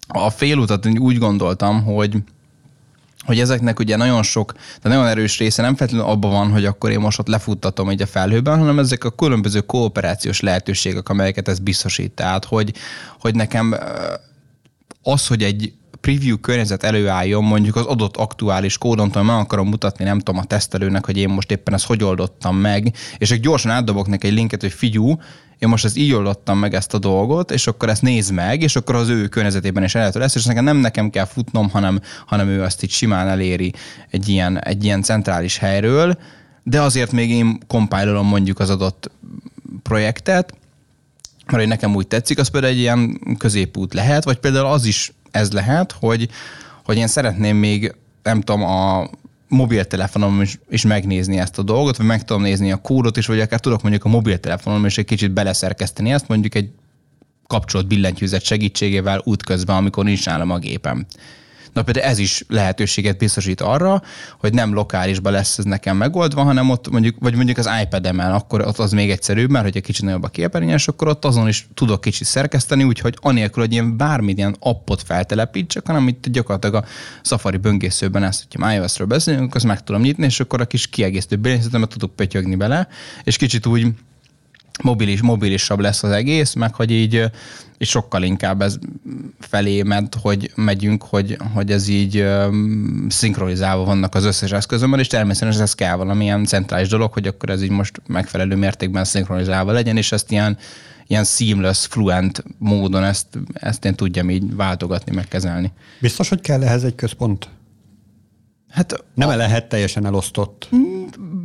a 0.08 0.30
félútat 0.30 0.86
úgy 0.98 1.18
gondoltam, 1.18 1.84
hogy 1.84 2.16
hogy 3.28 3.40
ezeknek 3.40 3.78
ugye 3.78 3.96
nagyon 3.96 4.22
sok, 4.22 4.52
de 4.82 4.88
nagyon 4.88 5.06
erős 5.06 5.38
része 5.38 5.62
nem 5.62 5.76
feltétlenül 5.76 6.10
abban 6.10 6.30
van, 6.30 6.50
hogy 6.50 6.64
akkor 6.64 6.90
én 6.90 7.00
most 7.00 7.18
ott 7.18 7.28
lefuttatom 7.28 7.88
egy 7.88 8.02
a 8.02 8.06
felhőben, 8.06 8.58
hanem 8.58 8.78
ezek 8.78 9.04
a 9.04 9.10
különböző 9.10 9.60
kooperációs 9.60 10.40
lehetőségek, 10.40 11.08
amelyeket 11.08 11.48
ez 11.48 11.58
biztosít. 11.58 12.12
Tehát, 12.12 12.44
hogy, 12.44 12.74
hogy 13.20 13.34
nekem 13.34 13.76
az, 15.02 15.26
hogy 15.26 15.42
egy 15.42 15.72
preview 16.00 16.38
környezet 16.40 16.82
előálljon, 16.82 17.44
mondjuk 17.44 17.76
az 17.76 17.84
adott 17.84 18.16
aktuális 18.16 18.78
kódon, 18.78 19.10
meg 19.14 19.28
akarom 19.28 19.68
mutatni, 19.68 20.04
nem 20.04 20.18
tudom, 20.18 20.40
a 20.40 20.44
tesztelőnek, 20.44 21.06
hogy 21.06 21.16
én 21.16 21.28
most 21.28 21.50
éppen 21.50 21.74
ezt 21.74 21.86
hogy 21.86 22.04
oldottam 22.04 22.56
meg, 22.56 22.94
és 23.18 23.30
egy 23.30 23.40
gyorsan 23.40 23.70
átdobok 23.70 24.06
neki 24.06 24.26
egy 24.26 24.32
linket, 24.32 24.60
hogy 24.60 24.72
figyú, 24.72 25.18
én 25.58 25.68
most 25.68 25.84
ezt 25.84 25.96
így 25.96 26.12
oldottam 26.12 26.58
meg 26.58 26.74
ezt 26.74 26.94
a 26.94 26.98
dolgot, 26.98 27.50
és 27.50 27.66
akkor 27.66 27.88
ezt 27.88 28.02
néz 28.02 28.30
meg, 28.30 28.62
és 28.62 28.76
akkor 28.76 28.94
az 28.94 29.08
ő 29.08 29.26
környezetében 29.26 29.84
is 29.84 29.94
elérhető 29.94 30.18
lesz, 30.18 30.34
és 30.34 30.44
nekem 30.44 30.64
nem 30.64 30.76
nekem 30.76 31.10
kell 31.10 31.24
futnom, 31.24 31.70
hanem, 31.70 32.00
hanem 32.26 32.48
ő 32.48 32.62
azt 32.62 32.82
így 32.82 32.90
simán 32.90 33.28
eléri 33.28 33.72
egy 34.10 34.28
ilyen, 34.28 34.62
egy 34.64 34.84
ilyen 34.84 35.02
centrális 35.02 35.58
helyről, 35.58 36.18
de 36.62 36.80
azért 36.80 37.12
még 37.12 37.30
én 37.30 37.58
kompilolom 37.66 38.26
mondjuk 38.26 38.58
az 38.58 38.70
adott 38.70 39.10
projektet, 39.82 40.54
mert 41.46 41.58
hogy 41.58 41.68
nekem 41.68 41.94
úgy 41.94 42.06
tetszik, 42.06 42.38
az 42.38 42.48
például 42.48 42.72
egy 42.72 42.78
ilyen 42.78 43.20
középút 43.38 43.94
lehet, 43.94 44.24
vagy 44.24 44.38
például 44.38 44.66
az 44.66 44.84
is 44.84 45.12
ez 45.30 45.52
lehet, 45.52 45.92
hogy, 45.92 46.28
hogy 46.84 46.96
én 46.96 47.06
szeretném 47.06 47.56
még, 47.56 47.94
nem 48.22 48.40
tudom, 48.40 48.62
a 48.62 49.08
mobiltelefonom 49.48 50.40
is, 50.40 50.58
is 50.70 50.84
megnézni 50.84 51.38
ezt 51.38 51.58
a 51.58 51.62
dolgot, 51.62 51.96
vagy 51.96 52.06
meg 52.06 52.24
tudom 52.24 52.42
nézni 52.42 52.72
a 52.72 52.76
kódot 52.76 53.16
is, 53.16 53.26
vagy 53.26 53.40
akár 53.40 53.60
tudok 53.60 53.82
mondjuk 53.82 54.04
a 54.04 54.08
mobiltelefonom 54.08 54.84
is 54.84 54.98
egy 54.98 55.04
kicsit 55.04 55.30
beleszerkeszteni 55.30 56.12
ezt, 56.12 56.28
mondjuk 56.28 56.54
egy 56.54 56.70
kapcsolt 57.46 57.86
billentyűzet 57.86 58.42
segítségével 58.42 59.20
útközben, 59.24 59.76
amikor 59.76 60.04
nincs 60.04 60.26
nálam 60.26 60.50
a 60.50 60.58
gépem. 60.58 61.06
Na 61.78 61.84
például 61.84 62.06
ez 62.06 62.18
is 62.18 62.44
lehetőséget 62.48 63.18
biztosít 63.18 63.60
arra, 63.60 64.02
hogy 64.38 64.52
nem 64.52 64.74
lokálisban 64.74 65.32
lesz 65.32 65.58
ez 65.58 65.64
nekem 65.64 65.96
megoldva, 65.96 66.42
hanem 66.42 66.70
ott 66.70 66.90
mondjuk, 66.90 67.16
vagy 67.18 67.34
mondjuk 67.34 67.58
az 67.58 67.68
iPad-emel, 67.82 68.34
akkor 68.34 68.60
ott 68.60 68.78
az 68.78 68.92
még 68.92 69.10
egyszerűbb, 69.10 69.50
mert 69.50 69.64
hogy 69.64 69.76
egy 69.76 69.82
kicsit 69.82 70.04
nagyobb 70.04 70.22
a 70.22 70.28
képernyős, 70.28 70.88
akkor 70.88 71.08
ott 71.08 71.24
azon 71.24 71.48
is 71.48 71.68
tudok 71.74 72.00
kicsit 72.00 72.26
szerkeszteni, 72.26 72.84
úgyhogy 72.84 73.16
anélkül, 73.20 73.62
hogy 73.62 73.72
ilyen 73.72 73.96
bármilyen 73.96 74.56
appot 74.60 75.02
feltelepítsek, 75.02 75.86
hanem 75.86 76.08
itt 76.08 76.28
gyakorlatilag 76.28 76.74
a 76.74 76.86
Safari 77.22 77.56
böngészőben 77.56 78.22
ezt, 78.22 78.46
hogyha 78.48 78.72
iOS-ről 78.72 79.06
beszélünk, 79.06 79.54
azt 79.54 79.64
meg 79.64 79.82
tudom 79.82 80.00
nyitni, 80.00 80.24
és 80.24 80.40
akkor 80.40 80.60
a 80.60 80.66
kis 80.66 80.86
kiegészítő 80.86 81.36
billentyűzetemet 81.36 81.88
tudok 81.88 82.16
pötyögni 82.16 82.56
bele, 82.56 82.88
és 83.24 83.36
kicsit 83.36 83.66
úgy 83.66 83.86
mobilis, 84.82 85.20
mobilisabb 85.20 85.80
lesz 85.80 86.02
az 86.02 86.10
egész, 86.10 86.54
meg 86.54 86.74
hogy 86.74 86.90
így 86.90 87.30
és 87.78 87.88
sokkal 87.88 88.22
inkább 88.22 88.62
ez 88.62 88.78
felé 89.38 89.82
ment, 89.82 90.14
hogy 90.14 90.50
megyünk, 90.54 91.02
hogy, 91.02 91.36
hogy 91.54 91.70
ez 91.70 91.88
így 91.88 92.20
um, 92.20 93.06
szinkronizálva 93.08 93.84
vannak 93.84 94.14
az 94.14 94.24
összes 94.24 94.52
eszközömmel, 94.52 95.00
és 95.00 95.06
természetesen 95.06 95.62
ez 95.62 95.74
kell 95.74 95.96
valamilyen 95.96 96.44
centrális 96.44 96.88
dolog, 96.88 97.12
hogy 97.12 97.26
akkor 97.26 97.50
ez 97.50 97.62
így 97.62 97.70
most 97.70 98.02
megfelelő 98.06 98.56
mértékben 98.56 99.04
szinkronizálva 99.04 99.72
legyen, 99.72 99.96
és 99.96 100.12
ezt 100.12 100.30
ilyen, 100.30 100.58
ilyen 101.06 101.24
seamless, 101.24 101.86
fluent 101.86 102.44
módon 102.58 103.04
ezt, 103.04 103.26
ezt 103.52 103.84
én 103.84 103.94
tudjam 103.94 104.30
így 104.30 104.54
váltogatni, 104.54 105.14
megkezelni. 105.14 105.72
Biztos, 106.00 106.28
hogy 106.28 106.40
kell 106.40 106.62
ehhez 106.62 106.84
egy 106.84 106.94
központ? 106.94 107.48
Hát 108.68 109.04
nem 109.14 109.28
a... 109.28 109.36
lehet 109.36 109.68
teljesen 109.68 110.06
elosztott. 110.06 110.68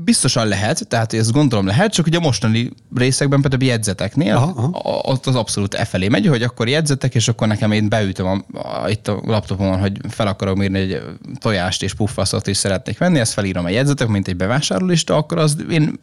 Biztosan 0.03 0.47
lehet, 0.47 0.87
tehát 0.87 1.13
ezt 1.13 1.31
gondolom 1.31 1.65
lehet, 1.65 1.91
csak 1.91 2.05
ugye 2.05 2.17
a 2.17 2.21
mostani 2.21 2.71
részekben 2.95 3.41
például 3.41 3.63
jegyzeteknél 3.63 4.35
aha, 4.35 4.71
aha. 4.73 5.01
ott 5.03 5.25
az 5.25 5.35
abszolút 5.35 5.73
e 5.73 5.85
felé 5.85 6.07
megy, 6.07 6.27
hogy 6.27 6.43
akkor 6.43 6.67
jegyzetek, 6.67 7.15
és 7.15 7.27
akkor 7.27 7.47
nekem 7.47 7.71
én 7.71 7.89
beütöm 7.89 8.25
a, 8.25 8.59
a, 8.59 8.89
itt 8.89 9.07
a 9.07 9.21
laptopon, 9.25 9.79
hogy 9.79 9.97
fel 10.09 10.27
akarom 10.27 10.61
írni 10.61 10.79
egy 10.79 11.01
tojást 11.39 11.83
és 11.83 11.93
puffaszot 11.93 12.47
is 12.47 12.57
szeretnék 12.57 12.97
venni, 12.97 13.19
ezt 13.19 13.33
felírom 13.33 13.65
a 13.65 13.69
jegyzetek, 13.69 14.07
mint 14.07 14.27
egy 14.27 14.35
bevásárlólista, 14.35 15.15
akkor 15.15 15.37
az 15.37 15.57
én 15.69 15.99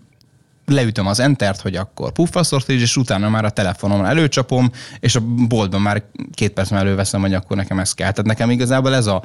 leütöm 0.67 1.07
az 1.07 1.21
entert, 1.21 1.61
hogy 1.61 1.77
akkor 1.77 2.13
puffaszort 2.13 2.69
és 2.69 2.97
utána 2.97 3.29
már 3.29 3.45
a 3.45 3.51
telefonomon 3.51 4.07
előcsapom, 4.07 4.71
és 5.01 5.15
a 5.15 5.21
boltban 5.49 5.81
már 5.81 6.03
két 6.33 6.53
perc 6.53 6.73
előveszem, 6.73 7.21
hogy 7.21 7.35
akkor 7.35 7.57
nekem 7.57 7.79
ez 7.79 7.93
kell. 7.93 8.11
Tehát 8.11 8.27
nekem 8.27 8.51
igazából 8.51 8.95
ez 8.95 9.07
a 9.07 9.23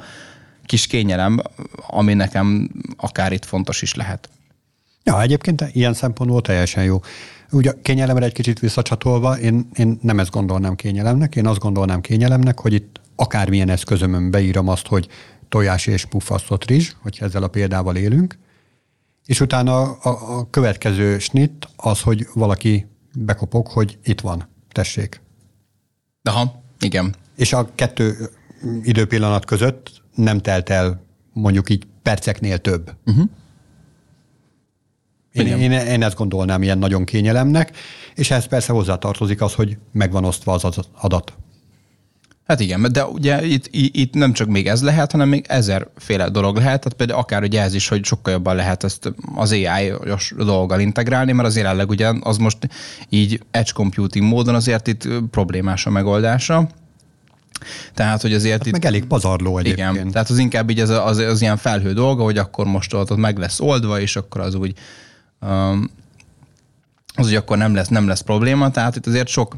kis 0.64 0.86
kényelem, 0.86 1.40
ami 1.86 2.14
nekem 2.14 2.70
akár 2.96 3.32
itt 3.32 3.44
fontos 3.44 3.82
is 3.82 3.94
lehet. 3.94 4.28
Ja, 5.06 5.22
egyébként 5.22 5.64
ilyen 5.72 5.94
szempontból 5.94 6.40
teljesen 6.40 6.84
jó. 6.84 7.00
Ugye 7.50 7.72
kényelemre 7.82 8.24
egy 8.24 8.32
kicsit 8.32 8.58
visszacsatolva, 8.58 9.38
én, 9.38 9.68
én 9.74 9.98
nem 10.02 10.18
ezt 10.18 10.30
gondolnám 10.30 10.74
kényelemnek, 10.74 11.36
én 11.36 11.46
azt 11.46 11.58
gondolnám 11.58 12.00
kényelemnek, 12.00 12.60
hogy 12.60 12.72
itt 12.72 13.00
akármilyen 13.16 13.68
eszközömön 13.68 14.30
beírom 14.30 14.68
azt, 14.68 14.86
hogy 14.86 15.08
tojás 15.48 15.86
és 15.86 16.04
puffasztott 16.04 16.64
rizs, 16.64 16.92
hogyha 17.02 17.24
ezzel 17.24 17.42
a 17.42 17.48
példával 17.48 17.96
élünk, 17.96 18.38
és 19.24 19.40
utána 19.40 19.92
a, 19.92 20.38
a 20.38 20.50
következő 20.50 21.18
snit 21.18 21.68
az, 21.76 22.00
hogy 22.00 22.26
valaki 22.34 22.86
bekopog, 23.14 23.66
hogy 23.66 23.98
itt 24.04 24.20
van, 24.20 24.48
tessék. 24.72 25.20
Aha, 26.22 26.62
igen. 26.80 27.14
És 27.36 27.52
a 27.52 27.68
kettő 27.74 28.30
időpillanat 28.82 29.44
között 29.44 30.02
nem 30.14 30.40
telt 30.40 30.70
el 30.70 31.04
mondjuk 31.32 31.70
így 31.70 31.86
perceknél 32.02 32.58
több. 32.58 32.94
Uh-huh. 33.04 33.28
Én, 35.36 35.46
én, 35.46 35.72
én 35.72 36.02
ezt 36.02 36.16
gondolnám 36.16 36.62
ilyen 36.62 36.78
nagyon 36.78 37.04
kényelemnek, 37.04 37.76
és 38.14 38.30
ehhez 38.30 38.46
persze 38.46 38.72
hozzátartozik 38.72 39.42
az, 39.42 39.54
hogy 39.54 39.76
megvan 39.92 40.24
osztva 40.24 40.52
az 40.52 40.78
adat. 41.00 41.32
Hát 42.46 42.60
igen, 42.60 42.92
de 42.92 43.06
ugye 43.06 43.44
itt, 43.44 43.68
itt 43.70 44.14
nem 44.14 44.32
csak 44.32 44.48
még 44.48 44.66
ez 44.66 44.82
lehet, 44.82 45.12
hanem 45.12 45.28
még 45.28 45.44
ezerféle 45.48 46.28
dolog 46.28 46.56
lehet, 46.56 46.80
tehát 46.80 46.96
például 46.96 47.18
akár 47.18 47.42
ugye 47.42 47.62
ez 47.62 47.74
is, 47.74 47.88
hogy 47.88 48.04
sokkal 48.04 48.32
jobban 48.32 48.56
lehet 48.56 48.84
ezt 48.84 49.12
az 49.34 49.52
AI-os 49.52 50.34
dolggal 50.36 50.80
integrálni, 50.80 51.32
mert 51.32 51.48
az 51.48 51.56
jelenleg 51.56 51.88
ugye 51.88 52.12
az 52.20 52.36
most 52.36 52.58
így 53.08 53.40
edge 53.50 53.70
computing 53.74 54.24
módon 54.24 54.54
azért 54.54 54.86
itt 54.86 55.08
problémás 55.30 55.86
a 55.86 55.90
megoldása, 55.90 56.68
tehát, 57.94 58.22
hogy 58.22 58.34
azért 58.34 58.56
hát 58.56 58.66
itt... 58.66 58.72
Meg 58.72 58.84
elég 58.84 59.04
pazarló 59.04 59.58
egyébként. 59.58 59.94
Igen, 59.94 60.10
tehát 60.10 60.30
az 60.30 60.38
inkább 60.38 60.70
így 60.70 60.80
az, 60.80 60.90
az, 60.90 61.18
az 61.18 61.40
ilyen 61.40 61.56
felhő 61.56 61.92
dolga, 61.92 62.22
hogy 62.22 62.38
akkor 62.38 62.66
most 62.66 62.94
ott 62.94 63.16
meg 63.16 63.38
lesz 63.38 63.60
oldva, 63.60 64.00
és 64.00 64.16
akkor 64.16 64.40
az 64.40 64.54
úgy 64.54 64.74
az, 65.40 67.24
hogy 67.24 67.34
akkor 67.34 67.56
nem 67.56 67.74
lesz, 67.74 67.88
nem 67.88 68.06
lesz 68.06 68.20
probléma, 68.20 68.70
tehát 68.70 68.96
itt 68.96 69.06
azért 69.06 69.28
sok 69.28 69.56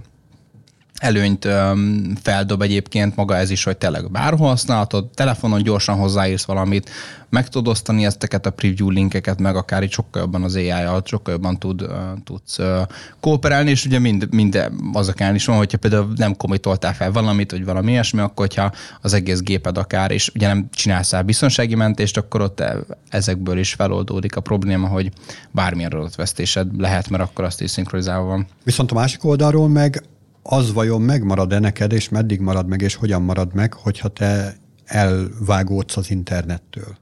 előnyt 0.99 1.45
öm, 1.45 2.15
feldob 2.23 2.63
egyébként 2.63 3.17
maga 3.17 3.37
ez 3.37 3.51
is, 3.51 3.65
hogy 3.65 3.77
tényleg 3.77 4.11
bárhol 4.11 4.49
használhatod, 4.49 5.07
telefonon 5.15 5.63
gyorsan 5.63 5.97
hozzáírsz 5.97 6.45
valamit, 6.45 6.91
meg 7.31 7.49
tudod 7.49 7.69
osztani 7.69 8.05
ezteket 8.05 8.47
a 8.47 8.51
preview 8.51 8.91
linkeket, 8.91 9.41
meg 9.41 9.57
akár 9.57 9.83
így 9.83 9.91
sokkal 9.91 10.23
jobban 10.23 10.43
az 10.43 10.55
AI-jal, 10.55 11.03
sokkal 11.05 11.35
jobban 11.35 11.59
tud, 11.59 11.87
tudsz 12.25 12.59
uh, 12.59 12.81
kooperálni, 13.21 13.71
és 13.71 13.85
ugye 13.85 13.99
mind, 13.99 14.29
mind 14.31 14.71
az 14.93 15.09
akár 15.09 15.35
is 15.35 15.45
van, 15.45 15.57
hogyha 15.57 15.79
például 15.79 16.13
nem 16.17 16.37
komitoltál 16.37 16.95
fel 16.95 17.13
valamit, 17.13 17.51
vagy 17.51 17.65
valami 17.65 17.91
ilyesmi, 17.91 18.21
akkor 18.21 18.47
hogyha 18.47 18.73
az 19.01 19.13
egész 19.13 19.41
géped 19.41 19.79
akár, 19.79 20.11
és 20.11 20.31
ugye 20.35 20.47
nem 20.47 20.69
csinálsz 20.73 21.13
el 21.13 21.23
biztonsági 21.23 21.75
mentést, 21.75 22.17
akkor 22.17 22.41
ott 22.41 22.63
ezekből 23.09 23.59
is 23.59 23.73
feloldódik 23.73 24.37
a 24.37 24.41
probléma, 24.41 24.87
hogy 24.87 25.11
bármilyen 25.51 25.93
adatvesztésed 25.93 26.81
lehet, 26.81 27.09
mert 27.09 27.23
akkor 27.23 27.45
azt 27.45 27.61
is 27.61 27.71
szinkronizálva 27.71 28.27
van. 28.27 28.47
Viszont 28.65 28.91
a 28.91 28.95
másik 28.95 29.25
oldalról 29.25 29.69
meg 29.69 30.03
az 30.51 30.73
vajon 30.73 31.01
megmarad-e 31.01 31.59
neked, 31.59 31.93
és 31.93 32.09
meddig 32.09 32.41
marad 32.41 32.67
meg, 32.67 32.83
és 32.83 32.95
hogyan 32.95 33.23
marad 33.23 33.55
meg, 33.55 33.73
hogyha 33.73 34.09
te 34.09 34.57
elvágódsz 34.85 35.97
az 35.97 36.11
internettől. 36.11 36.97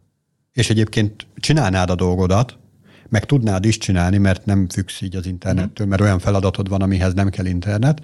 És 0.53 0.71
egyébként 0.71 1.27
csinálnád 1.37 1.91
a 1.91 1.95
dolgodat, 1.95 2.59
meg 3.09 3.25
tudnád 3.25 3.65
is 3.65 3.79
csinálni, 3.79 4.19
mert 4.19 4.45
nem 4.45 4.69
függsz 4.69 5.01
így 5.01 5.17
az 5.17 5.27
internettől, 5.27 5.87
mert 5.87 6.01
olyan 6.01 6.19
feladatod 6.19 6.69
van, 6.69 6.83
amihez 6.83 7.15
nem 7.15 7.29
kell 7.29 7.47
internet, 7.47 8.01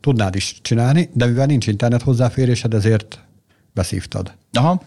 tudnád 0.00 0.34
is 0.34 0.58
csinálni, 0.62 1.10
de 1.12 1.26
mivel 1.26 1.46
nincs 1.46 1.66
internet 1.66 2.02
hozzáférésed, 2.02 2.74
ezért 2.74 3.20
beszívtad. 3.72 4.34
Aha. 4.52 4.82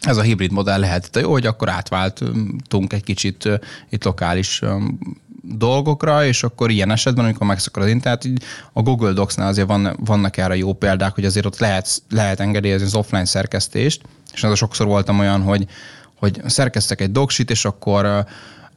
Ez 0.00 0.16
a 0.16 0.22
hibrid 0.22 0.52
modell 0.52 0.78
lehet. 0.78 1.10
De 1.10 1.20
jó, 1.20 1.30
hogy 1.30 1.46
akkor 1.46 1.68
átváltunk 1.68 2.92
egy 2.92 3.04
kicsit 3.04 3.48
itt 3.90 4.04
lokális 4.04 4.62
dolgokra, 5.48 6.24
és 6.24 6.42
akkor 6.42 6.70
ilyen 6.70 6.90
esetben, 6.90 7.24
amikor 7.24 7.46
megszakad 7.46 7.82
az 7.82 7.88
internet, 7.88 8.24
így 8.24 8.42
a 8.72 8.82
Google 8.82 9.12
Docs-nál 9.12 9.48
azért 9.48 9.66
van, 9.66 9.96
vannak 10.04 10.36
erre 10.36 10.56
jó 10.56 10.72
példák, 10.72 11.14
hogy 11.14 11.24
azért 11.24 11.46
ott 11.46 11.58
lehet, 11.58 12.02
lehet 12.10 12.40
engedélyezni 12.40 12.86
az 12.86 12.94
offline 12.94 13.24
szerkesztést, 13.24 14.02
és 14.32 14.44
az 14.44 14.56
sokszor 14.56 14.86
voltam 14.86 15.18
olyan, 15.18 15.42
hogy, 15.42 15.66
hogy 16.18 16.40
szerkeztek 16.46 17.00
egy 17.00 17.12
doksit, 17.12 17.50
és 17.50 17.64
akkor 17.64 18.26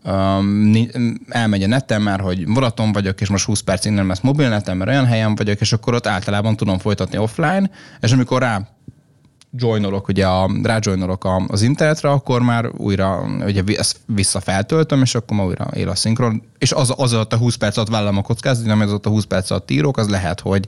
um, 0.03 0.89
elmegy 1.30 1.63
a 1.63 1.67
netem, 1.67 2.01
mert 2.01 2.21
hogy 2.21 2.47
vonaton 2.47 2.91
vagyok, 2.91 3.21
és 3.21 3.30
most 3.30 3.45
20 3.45 3.60
perc 3.60 3.86
innen 3.86 4.08
lesz 4.08 4.19
mobilnetem, 4.19 4.77
mert 4.77 4.89
olyan 4.89 5.06
helyen 5.06 5.36
vagyok, 5.36 5.60
és 5.60 5.73
akkor 5.73 5.93
ott 5.93 6.08
általában 6.08 6.56
tudom 6.56 6.80
folytatni 6.80 7.17
offline, 7.17 7.69
és 7.99 8.12
amikor 8.12 8.41
rá 8.41 8.76
joinolok, 9.51 10.07
ugye 10.07 10.25
a, 10.25 10.49
rájoinolok 10.63 11.27
az 11.47 11.62
internetre, 11.62 12.10
akkor 12.10 12.41
már 12.41 12.69
újra 12.77 13.23
ugye 13.45 13.63
ezt 13.77 13.97
visszafeltöltöm, 14.05 15.01
és 15.01 15.15
akkor 15.15 15.38
már 15.38 15.45
újra 15.45 15.67
él 15.73 15.89
a 15.89 15.95
szinkron. 15.95 16.43
És 16.57 16.71
az, 16.71 16.93
az 16.97 17.13
alatt 17.13 17.33
a 17.33 17.38
20 17.38 17.55
perc 17.55 17.77
alatt 17.77 17.89
vállalom 17.89 18.17
a 18.17 18.21
kockázat, 18.21 18.65
nem 18.65 18.81
az 18.81 18.93
ott 18.93 19.05
a 19.05 19.10
20 19.10 19.23
perc 19.23 19.49
alatt 19.51 19.71
írok, 19.71 19.97
az 19.97 20.10
lehet, 20.10 20.39
hogy, 20.39 20.67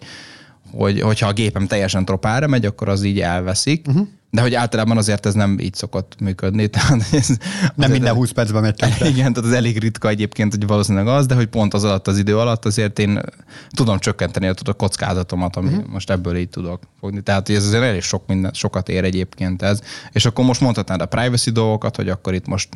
hogy 0.72 1.02
hogyha 1.02 1.28
a 1.28 1.34
gépem 1.34 1.68
teljesen 1.68 2.06
tropára 2.06 2.48
megy, 2.48 2.66
akkor 2.66 2.90
az 2.90 3.04
így 3.04 3.20
elveszik. 3.20 3.88
Uh-huh. 3.88 4.08
De 4.32 4.42
hogy 4.42 4.54
általában 4.54 4.98
azért 4.98 5.26
ez 5.26 5.34
nem 5.34 5.60
így 5.60 5.74
szokott 5.74 6.16
működni. 6.20 6.68
Tehát 6.70 7.06
ez, 7.12 7.28
nem 7.76 7.92
minden 7.92 8.14
20 8.14 8.32
percben 8.32 8.62
megy 8.62 8.76
tönkre. 8.76 9.08
Igen, 9.10 9.34
tehát 9.34 9.50
az 9.50 9.56
elég 9.56 9.80
ritka 9.80 10.08
egyébként, 10.08 10.54
hogy 10.54 10.68
valószínűleg 10.68 11.08
az, 11.08 11.26
de 11.26 11.36
hogy 11.36 11.48
pont 11.48 11.74
az 11.74 11.84
alatt 11.84 12.08
az 12.08 12.18
idő 12.18 12.38
alatt 12.38 12.66
azért 12.66 13.00
én 13.00 13.22
tudom 13.70 14.00
csökkenteni 14.00 14.48
a 14.48 14.74
kockázatomat, 14.78 15.56
ami 15.56 15.68
uh-huh. 15.68 15.88
most 15.88 16.10
ebből 16.10 16.36
így 16.36 16.50
tudok 16.50 16.80
fogni. 17.00 17.22
Tehát 17.22 17.48
hogy 17.48 17.56
ez 17.56 17.66
azért 17.66 17.84
elég 17.84 18.02
sok 18.02 18.28
minden, 18.28 18.54
sokat 18.54 18.90
ér 18.90 19.04
egyébként 19.04 19.62
ez. 19.62 19.82
És 20.12 20.26
akkor 20.26 20.46
most 20.46 20.62
mondhatnád 20.62 21.02
a 21.02 21.06
privacy 21.06 21.52
dolgokat, 21.52 21.96
hogy 21.96 22.10
akkor 22.10 22.34
itt 22.34 22.48
most 22.48 22.70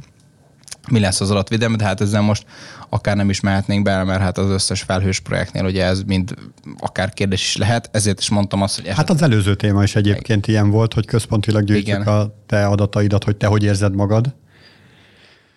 mi 0.89 0.99
lesz 0.99 1.21
az 1.21 1.31
adatvédelme, 1.31 1.75
de 1.75 1.83
hát 1.83 2.01
ezzel 2.01 2.21
most 2.21 2.45
akár 2.89 3.15
nem 3.15 3.29
is 3.29 3.39
mehetnénk 3.39 3.83
bele, 3.83 4.03
mert 4.03 4.21
hát 4.21 4.37
az 4.37 4.49
összes 4.49 4.81
felhős 4.81 5.19
projektnél 5.19 5.65
ugye 5.65 5.85
ez 5.85 6.01
mind 6.01 6.33
akár 6.77 7.13
kérdés 7.13 7.41
is 7.41 7.57
lehet, 7.57 7.89
ezért 7.91 8.19
is 8.19 8.29
mondtam 8.29 8.61
azt, 8.61 8.75
hogy... 8.75 8.87
Hát 8.95 9.09
az 9.09 9.21
előző 9.21 9.55
téma 9.55 9.83
is 9.83 9.95
egyébként 9.95 10.47
ilyen 10.47 10.69
volt, 10.69 10.93
hogy 10.93 11.05
központilag 11.05 11.63
gyűjtjük 11.63 11.87
Igen. 11.87 12.01
a 12.01 12.33
te 12.45 12.65
adataidat, 12.65 13.23
hogy 13.23 13.35
te 13.35 13.47
hogy 13.47 13.63
érzed 13.63 13.95
magad. 13.95 14.33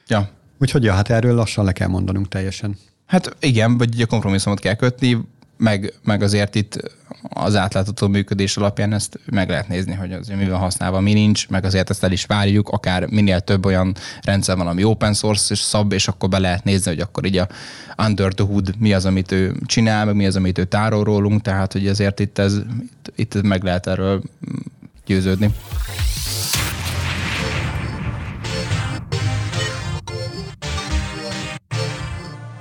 Ja. 0.08 0.28
Úgyhogy 0.58 0.84
ja, 0.84 0.92
hát 0.92 1.10
erről 1.10 1.34
lassan 1.34 1.64
le 1.64 1.72
kell 1.72 1.88
mondanunk 1.88 2.28
teljesen. 2.28 2.78
Hát 3.06 3.36
igen, 3.40 3.78
vagy 3.78 4.00
a 4.00 4.06
kompromisszumot 4.06 4.60
kell 4.60 4.74
kötni, 4.74 5.18
meg, 5.56 5.92
meg 6.04 6.22
azért 6.22 6.54
itt 6.54 6.94
az 7.22 7.56
átlátható 7.56 8.06
működés 8.06 8.56
alapján 8.56 8.92
ezt 8.92 9.18
meg 9.24 9.48
lehet 9.48 9.68
nézni, 9.68 9.94
hogy 9.94 10.12
az 10.12 10.28
mi 10.28 10.48
van 10.48 10.58
használva, 10.58 11.00
mi 11.00 11.12
nincs, 11.12 11.48
meg 11.48 11.64
azért 11.64 11.90
ezt 11.90 12.04
el 12.04 12.12
is 12.12 12.24
várjuk, 12.24 12.68
akár 12.68 13.06
minél 13.06 13.40
több 13.40 13.64
olyan 13.64 13.94
rendszer 14.22 14.56
van, 14.56 14.66
ami 14.66 14.84
open 14.84 15.14
source 15.14 15.54
és 15.54 15.60
szab, 15.60 15.92
és 15.92 16.08
akkor 16.08 16.28
be 16.28 16.38
lehet 16.38 16.64
nézni, 16.64 16.90
hogy 16.90 17.00
akkor 17.00 17.24
így 17.24 17.36
a 17.36 17.48
under 18.06 18.32
the 18.32 18.44
hood 18.44 18.74
mi 18.78 18.92
az, 18.92 19.06
amit 19.06 19.32
ő 19.32 19.54
csinál, 19.66 20.04
meg 20.04 20.14
mi 20.14 20.26
az, 20.26 20.36
amit 20.36 20.58
ő 20.58 20.64
tárol 20.64 21.04
rólunk, 21.04 21.42
tehát 21.42 21.72
hogy 21.72 21.88
azért 21.88 22.20
itt 22.20 22.38
ez, 22.38 22.54
itt, 22.80 23.12
itt 23.14 23.42
meg 23.42 23.62
lehet 23.62 23.86
erről 23.86 24.22
győződni. 25.06 25.54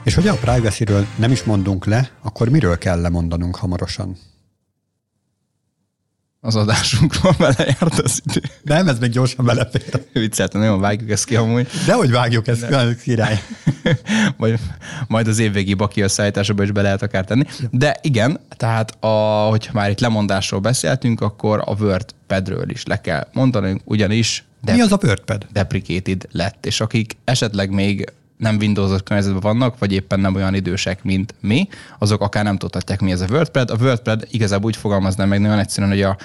És 0.03 0.15
hogy 0.15 0.27
a 0.27 0.33
privacy-ről 0.33 1.05
nem 1.15 1.31
is 1.31 1.43
mondunk 1.43 1.85
le, 1.85 2.09
akkor 2.21 2.49
miről 2.49 2.77
kell 2.77 3.01
lemondanunk 3.01 3.55
hamarosan? 3.55 4.17
Az 6.45 6.55
adásunkról 6.55 7.35
belejárt 7.47 7.99
az 7.99 8.21
idő. 8.25 8.41
Nem, 8.63 8.87
ez 8.87 8.99
még 8.99 9.09
gyorsan 9.09 9.45
belefér. 9.45 10.05
Vicceltem, 10.13 10.61
nagyon 10.61 10.79
vágjuk 10.79 11.09
ezt 11.09 11.25
ki 11.25 11.35
amúgy. 11.35 11.67
Dehogy 11.85 12.11
vágjuk 12.11 12.47
ezt, 12.47 12.67
De. 12.67 12.95
király. 13.03 13.41
majd, 14.37 14.59
majd 15.07 15.27
az 15.27 15.39
évvégi 15.39 15.73
baki 15.73 16.01
összeállításába 16.01 16.63
is 16.63 16.71
be 16.71 16.81
lehet 16.81 17.01
akár 17.01 17.25
tenni. 17.25 17.43
De 17.71 17.97
igen, 18.01 18.39
tehát 18.57 19.03
a, 19.03 19.47
hogyha 19.49 19.73
már 19.73 19.89
itt 19.89 19.99
lemondásról 19.99 20.59
beszéltünk, 20.59 21.21
akkor 21.21 21.61
a 21.65 21.75
WordPadről 21.79 22.69
is 22.69 22.85
le 22.85 23.01
kell 23.01 23.27
mondanunk, 23.33 23.81
ugyanis 23.83 24.43
Mi 24.61 24.81
az 24.81 24.91
a 24.91 24.99
WordPad? 25.03 25.47
Deprecated 25.51 26.27
lett, 26.31 26.65
és 26.65 26.81
akik 26.81 27.17
esetleg 27.23 27.69
még 27.69 28.13
nem 28.37 28.57
Windows-os 28.57 29.01
környezetben 29.03 29.41
vannak, 29.41 29.79
vagy 29.79 29.93
éppen 29.93 30.19
nem 30.19 30.35
olyan 30.35 30.53
idősek, 30.53 31.03
mint 31.03 31.35
mi, 31.39 31.67
azok 31.99 32.21
akár 32.21 32.43
nem 32.43 32.57
tudhatják, 32.57 33.01
mi 33.01 33.11
ez 33.11 33.21
a 33.21 33.27
WordPad. 33.29 33.69
A 33.69 33.75
WordPad 33.75 34.27
igazából 34.31 34.65
úgy 34.65 34.75
fogalmaznám 34.75 35.27
meg 35.27 35.41
nagyon 35.41 35.59
egyszerűen, 35.59 35.91
hogy 35.91 36.01
a, 36.01 36.17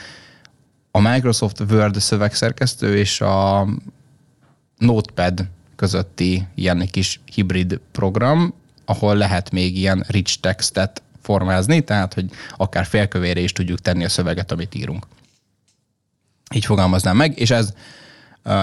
a 0.90 1.00
Microsoft 1.00 1.60
Word 1.60 1.96
szövegszerkesztő 1.96 2.96
és 2.96 3.20
a 3.20 3.68
Notepad 4.78 5.44
közötti 5.76 6.46
ilyen 6.54 6.88
kis 6.90 7.20
hibrid 7.34 7.80
program, 7.92 8.54
ahol 8.84 9.16
lehet 9.16 9.50
még 9.50 9.76
ilyen 9.76 10.04
rich 10.08 10.40
textet 10.40 11.02
formázni, 11.22 11.80
tehát 11.80 12.14
hogy 12.14 12.30
akár 12.56 12.86
félkövére 12.86 13.40
is 13.40 13.52
tudjuk 13.52 13.80
tenni 13.80 14.04
a 14.04 14.08
szöveget, 14.08 14.52
amit 14.52 14.74
írunk. 14.74 15.06
Így 16.54 16.64
fogalmaznám 16.64 17.16
meg, 17.16 17.38
és 17.38 17.50
ez 17.50 17.72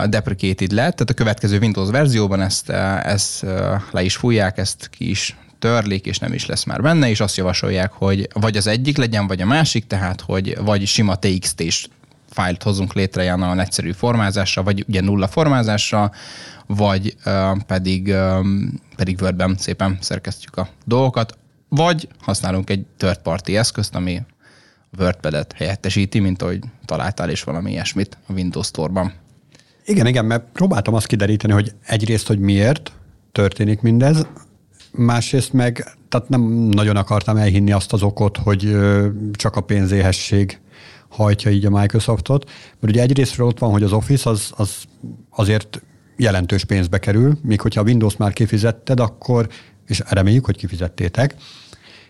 deprecated 0.10 0.72
lett, 0.72 0.96
tehát 0.96 1.10
a 1.10 1.14
következő 1.14 1.60
Windows 1.60 1.90
verzióban 1.90 2.42
ezt, 2.42 2.70
ezt 3.04 3.46
le 3.92 4.04
is 4.04 4.16
fújják, 4.16 4.58
ezt 4.58 4.90
ki 4.90 5.10
is 5.10 5.36
törlik, 5.60 6.06
és 6.06 6.20
nem 6.20 6.34
is 6.34 6.46
lesz 6.46 6.64
már 6.64 6.82
benne, 6.82 7.10
és 7.10 7.20
azt 7.20 7.38
javasolják, 7.38 7.92
hogy 7.92 8.28
vagy 8.34 8.58
az 8.58 8.68
egyik 8.68 8.98
legyen, 8.98 9.28
vagy 9.28 9.42
a 9.42 9.46
másik, 9.46 9.88
tehát 9.88 10.22
hogy 10.22 10.58
vagy 10.58 10.86
sima 10.86 11.16
TXT-s 11.16 11.88
fájlt 12.30 12.64
hozunk 12.64 12.94
létre 12.94 13.22
ilyen 13.24 13.40
nagyon 13.40 13.60
egyszerű 13.60 13.92
formázásra, 13.92 14.64
vagy 14.64 14.86
ugye 14.88 15.02
nulla 15.02 15.28
formázásra, 15.28 16.12
vagy 16.66 17.16
uh, 17.26 17.58
pedig, 17.68 18.08
um, 18.08 18.82
pedig 18.96 19.22
Wordben 19.22 19.56
szépen 19.60 19.98
szerkesztjük 20.02 20.58
a 20.58 20.70
dolgokat, 20.86 21.38
vagy 21.70 22.08
használunk 22.20 22.70
egy 22.70 22.86
third 22.98 23.18
party 23.18 23.50
eszközt, 23.50 23.96
ami 23.96 24.22
WordPad-et 25.00 25.54
helyettesíti, 25.54 26.20
mint 26.20 26.42
ahogy 26.42 26.60
találtál 26.86 27.30
is 27.30 27.44
valami 27.44 27.72
ilyesmit 27.72 28.18
a 28.28 28.34
Windows 28.34 28.68
Store-ban. 28.68 29.14
Igen, 29.90 30.06
igen, 30.06 30.26
mert 30.26 30.44
próbáltam 30.54 30.94
azt 30.94 31.08
kideríteni, 31.08 31.54
hogy 31.54 31.74
egyrészt, 31.86 32.28
hogy 32.28 32.40
miért 32.40 32.92
történik 33.32 33.82
mindez, 33.82 34.28
másrészt 34.92 35.54
meg, 35.54 35.98
tehát 36.10 36.30
nem 36.30 36.42
nagyon 36.52 36.96
akartam 36.96 37.38
elhinni 37.38 37.72
azt 37.72 37.94
az 37.94 38.02
okot, 38.02 38.38
hogy 38.38 38.76
csak 39.32 39.56
a 39.56 39.62
pénzéhesség 39.62 40.60
hajtja 41.10 41.52
így 41.52 41.66
a 41.66 41.70
Microsoftot, 41.70 42.46
mert 42.80 42.94
ugye 42.94 43.02
egyrésztről 43.02 43.48
ott 43.48 43.60
van, 43.60 43.72
hogy 43.72 43.84
az 43.84 43.92
Office 43.92 44.30
az, 44.30 44.52
az 44.56 44.84
azért 45.30 45.82
jelentős 46.18 46.66
pénzbe 46.66 47.00
kerül, 47.00 47.38
míg 47.42 47.62
hogyha 47.62 47.82
a 47.82 47.84
Windows 47.84 48.18
már 48.18 48.34
kifizetted, 48.34 49.00
akkor, 49.00 49.48
és 49.86 50.02
reméljük, 50.10 50.46
hogy 50.46 50.58
kifizettétek, 50.58 51.36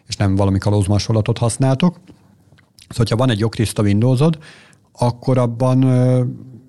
és 0.08 0.16
nem 0.16 0.36
valami 0.36 0.58
kalózmasolatot 0.58 1.38
használtok. 1.38 1.94
Szóval, 1.96 2.98
hogyha 2.98 3.16
van 3.16 3.30
egy 3.30 3.40
jogtiszta 3.40 3.82
Windowsod, 3.82 4.38
akkor 4.92 5.38
abban 5.38 5.84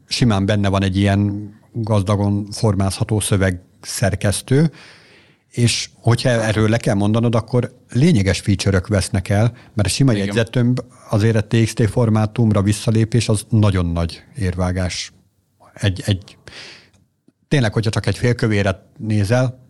simán 0.08 0.46
benne 0.46 0.68
van 0.68 0.82
egy 0.82 0.96
ilyen 0.96 1.50
gazdagon 1.72 2.48
formázható 2.50 3.20
szövegszerkesztő, 3.20 4.70
és 5.48 5.90
hogyha 5.94 6.28
erről 6.28 6.68
le 6.68 6.76
kell 6.76 6.94
mondanod, 6.94 7.34
akkor 7.34 7.76
lényeges 7.92 8.40
feature 8.40 8.82
vesznek 8.88 9.28
el, 9.28 9.56
mert 9.74 9.88
a 9.88 9.90
sima 9.90 10.12
Igen. 10.12 10.26
jegyzetömb 10.26 10.80
azért 11.10 11.36
a 11.36 11.46
TXT 11.46 11.90
formátumra 11.90 12.62
visszalépés 12.62 13.28
az 13.28 13.46
nagyon 13.48 13.86
nagy 13.86 14.22
érvágás. 14.36 15.12
Egy, 15.74 16.02
egy, 16.06 16.38
tényleg, 17.48 17.72
hogyha 17.72 17.90
csak 17.90 18.06
egy 18.06 18.18
félkövéret 18.18 18.82
nézel, 18.96 19.66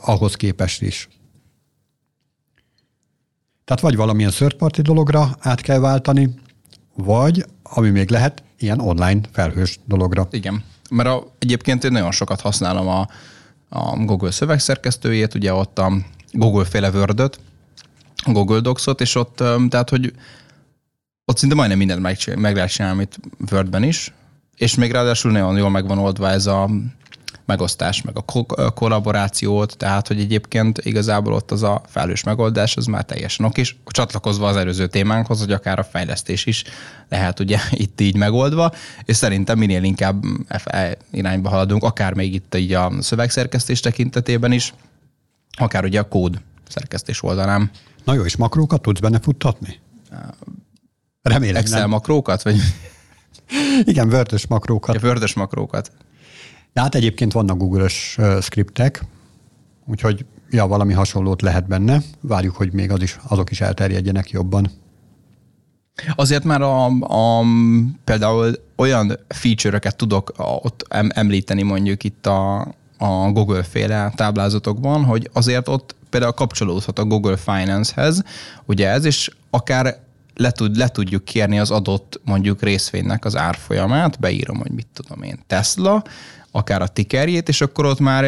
ahhoz 0.00 0.34
képest 0.34 0.82
is. 0.82 1.08
Tehát 3.64 3.82
vagy 3.82 3.96
valamilyen 3.96 4.30
third 4.30 4.54
party 4.54 4.80
dologra 4.80 5.36
át 5.38 5.60
kell 5.60 5.78
váltani, 5.78 6.34
vagy, 6.94 7.44
ami 7.62 7.90
még 7.90 8.10
lehet, 8.10 8.42
ilyen 8.64 8.80
online 8.80 9.20
felhős 9.32 9.78
dologra. 9.84 10.28
Igen, 10.30 10.64
mert 10.90 11.08
a, 11.08 11.32
egyébként 11.38 11.84
én 11.84 11.92
nagyon 11.92 12.12
sokat 12.12 12.40
használom 12.40 12.88
a, 12.88 13.08
a 13.68 13.96
Google 14.04 14.30
szövegszerkesztőjét, 14.30 15.34
ugye 15.34 15.54
ott 15.54 15.78
a 15.78 15.92
Google 16.32 16.64
féle 16.64 16.90
word 16.90 17.38
Google 18.26 18.60
Docs-ot, 18.60 19.00
és 19.00 19.14
ott, 19.14 19.42
tehát, 19.68 19.90
hogy 19.90 20.12
ott 21.24 21.38
szinte 21.38 21.54
majdnem 21.54 21.78
mindent 21.78 22.00
meg, 22.00 22.18
meg 22.36 22.54
lehet 22.54 22.70
csinálni, 22.70 22.96
amit 22.96 23.18
Wordben 23.50 23.82
is, 23.82 24.12
és 24.56 24.74
még 24.74 24.92
ráadásul 24.92 25.30
nagyon 25.30 25.56
jól 25.56 25.70
meg 25.70 25.86
van 25.86 25.98
oldva 25.98 26.30
ez 26.30 26.46
a 26.46 26.70
megosztás, 27.46 28.02
meg 28.02 28.16
a 28.46 28.72
kollaborációt, 28.72 29.76
tehát 29.76 30.08
hogy 30.08 30.20
egyébként 30.20 30.78
igazából 30.78 31.32
ott 31.32 31.50
az 31.50 31.62
a 31.62 31.82
felhős 31.86 32.22
megoldás 32.22 32.76
az 32.76 32.86
már 32.86 33.04
teljesen 33.04 33.46
oké, 33.46 33.60
és 33.60 33.74
csatlakozva 33.86 34.48
az 34.48 34.56
előző 34.56 34.86
témánkhoz, 34.86 35.40
hogy 35.40 35.52
akár 35.52 35.78
a 35.78 35.84
fejlesztés 35.84 36.46
is 36.46 36.64
lehet 37.08 37.40
ugye 37.40 37.58
itt 37.70 38.00
így 38.00 38.16
megoldva, 38.16 38.72
és 39.04 39.16
szerintem 39.16 39.58
minél 39.58 39.82
inkább 39.82 40.24
FE 40.48 40.96
irányba 41.10 41.48
haladunk, 41.48 41.82
akár 41.82 42.14
még 42.14 42.34
itt 42.34 42.54
így 42.54 42.72
a 42.72 42.92
szövegszerkesztés 43.00 43.80
tekintetében 43.80 44.52
is, 44.52 44.74
akár 45.56 45.84
ugye 45.84 46.00
a 46.00 46.08
kód 46.08 46.40
szerkesztés 46.68 47.22
oldalán. 47.22 47.70
Na 48.04 48.14
jó, 48.14 48.24
és 48.24 48.36
makrókat 48.36 48.82
tudsz 48.82 49.00
benne 49.00 49.18
futtatni? 49.20 49.80
Remélem 51.22 51.56
Excel 51.56 51.80
nem. 51.80 51.90
makrókat? 51.90 52.42
Vagy? 52.42 52.56
Igen, 53.82 54.08
vörtös 54.08 54.46
makrókat. 54.46 54.94
Ja, 54.94 55.00
vörtös 55.00 55.34
makrókat. 55.34 55.92
De 56.74 56.80
hát 56.80 56.94
egyébként 56.94 57.32
vannak 57.32 57.58
Google-ös 57.58 58.18
skriptek, 58.40 59.04
úgyhogy 59.86 60.26
ja, 60.50 60.66
valami 60.66 60.92
hasonlót 60.92 61.42
lehet 61.42 61.66
benne. 61.66 62.02
Várjuk, 62.20 62.56
hogy 62.56 62.72
még 62.72 62.90
az 62.90 63.02
is, 63.02 63.18
azok 63.28 63.50
is 63.50 63.60
elterjedjenek 63.60 64.30
jobban. 64.30 64.70
Azért 66.14 66.44
már 66.44 66.62
a, 66.62 66.84
a, 67.00 67.44
például 68.04 68.54
olyan 68.76 69.18
feature-öket 69.28 69.96
tudok 69.96 70.32
ott 70.36 70.86
említeni 71.08 71.62
mondjuk 71.62 72.04
itt 72.04 72.26
a, 72.26 72.60
a 72.98 73.30
Google 73.32 73.62
féle 73.62 74.12
táblázatokban, 74.16 75.04
hogy 75.04 75.30
azért 75.32 75.68
ott 75.68 75.94
például 76.10 76.32
kapcsolódhat 76.32 76.98
a 76.98 77.04
Google 77.04 77.36
Finance-hez, 77.36 78.22
ugye 78.64 78.88
ez, 78.88 79.04
és 79.04 79.30
akár 79.50 79.96
le, 80.34 80.50
tud, 80.50 80.76
le 80.76 80.88
tudjuk 80.88 81.24
kérni 81.24 81.58
az 81.58 81.70
adott 81.70 82.20
mondjuk 82.24 82.62
részvénynek 82.62 83.24
az 83.24 83.36
árfolyamát, 83.36 84.20
beírom, 84.20 84.56
hogy 84.56 84.70
mit 84.70 84.86
tudom 84.92 85.22
én, 85.22 85.38
Tesla, 85.46 86.02
akár 86.56 86.82
a 86.82 86.86
tickerjét, 86.86 87.48
és 87.48 87.60
akkor 87.60 87.84
ott 87.84 88.00
már 88.00 88.22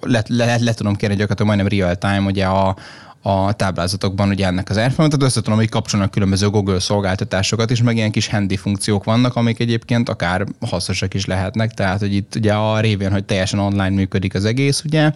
le, 0.00 0.22
le, 0.26 0.56
le 0.58 0.74
tudom 0.74 0.96
kérni 0.96 1.16
gyakorlatilag 1.16 1.56
majdnem 1.56 1.78
real 1.78 1.96
time 1.96 2.20
ugye 2.26 2.44
a, 2.44 2.76
a 3.22 3.52
táblázatokban 3.52 4.28
ugye 4.28 4.46
ennek 4.46 4.70
az 4.70 4.78
árfolyamat, 4.78 5.18
tehát 5.18 5.30
össze 5.32 5.40
tudom, 5.40 5.58
hogy 5.58 5.68
kapcsolnak 5.68 6.10
különböző 6.10 6.48
Google 6.48 6.78
szolgáltatásokat 6.78 7.70
is, 7.70 7.82
meg 7.82 7.96
ilyen 7.96 8.10
kis 8.10 8.28
handy 8.28 8.56
funkciók 8.56 9.04
vannak, 9.04 9.36
amik 9.36 9.60
egyébként 9.60 10.08
akár 10.08 10.46
hasznosak 10.60 11.14
is 11.14 11.26
lehetnek, 11.26 11.74
tehát 11.74 11.98
hogy 11.98 12.14
itt 12.14 12.34
ugye 12.34 12.52
a 12.52 12.80
révén, 12.80 13.12
hogy 13.12 13.24
teljesen 13.24 13.58
online 13.58 13.90
működik 13.90 14.34
az 14.34 14.44
egész, 14.44 14.82
ugye, 14.84 15.12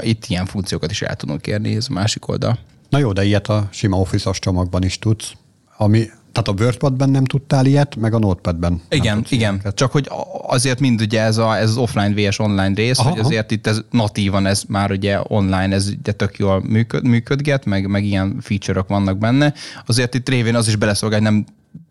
itt 0.00 0.24
ilyen 0.26 0.46
funkciókat 0.46 0.90
is 0.90 1.02
el 1.02 1.16
tudunk 1.16 1.40
kérni, 1.40 1.76
ez 1.76 1.86
a 1.90 1.92
másik 1.92 2.28
oldal. 2.28 2.58
Na 2.88 2.98
jó, 2.98 3.12
de 3.12 3.24
ilyet 3.24 3.48
a 3.48 3.68
sima 3.70 3.98
Office-os 3.98 4.38
csomagban 4.38 4.84
is 4.84 4.98
tudsz, 4.98 5.32
ami 5.76 6.10
tehát 6.34 6.60
a 6.60 6.62
WordPad-ben 6.62 7.10
nem 7.10 7.24
tudtál 7.24 7.66
ilyet, 7.66 7.96
meg 7.96 8.14
a 8.14 8.18
Notepad-ben. 8.18 8.80
Igen, 8.88 9.24
igen. 9.28 9.60
Ilyet. 9.62 9.74
Csak 9.74 9.92
hogy 9.92 10.10
azért 10.46 10.80
mind 10.80 11.00
ugye 11.00 11.20
ez, 11.20 11.36
a, 11.36 11.56
ez 11.56 11.68
az 11.68 11.76
offline 11.76 12.14
vs 12.14 12.38
online 12.38 12.74
rész, 12.74 12.98
aha, 12.98 13.10
hogy 13.10 13.18
azért 13.18 13.44
aha. 13.44 13.54
itt 13.54 13.66
ez 13.66 13.80
natívan, 13.90 14.46
ez 14.46 14.62
már 14.68 14.90
ugye 14.90 15.18
online, 15.22 15.74
ez 15.74 15.88
ugye 16.00 16.12
tök 16.12 16.38
jól 16.38 16.62
működ, 16.66 17.04
működget, 17.04 17.64
meg, 17.64 17.86
meg 17.86 18.04
ilyen 18.04 18.36
feature-ok 18.40 18.88
vannak 18.88 19.18
benne. 19.18 19.54
Azért 19.86 20.14
itt 20.14 20.28
révén 20.28 20.54
az 20.54 20.68
is 20.68 20.76
beleszolgál, 20.76 21.20
nem 21.20 21.44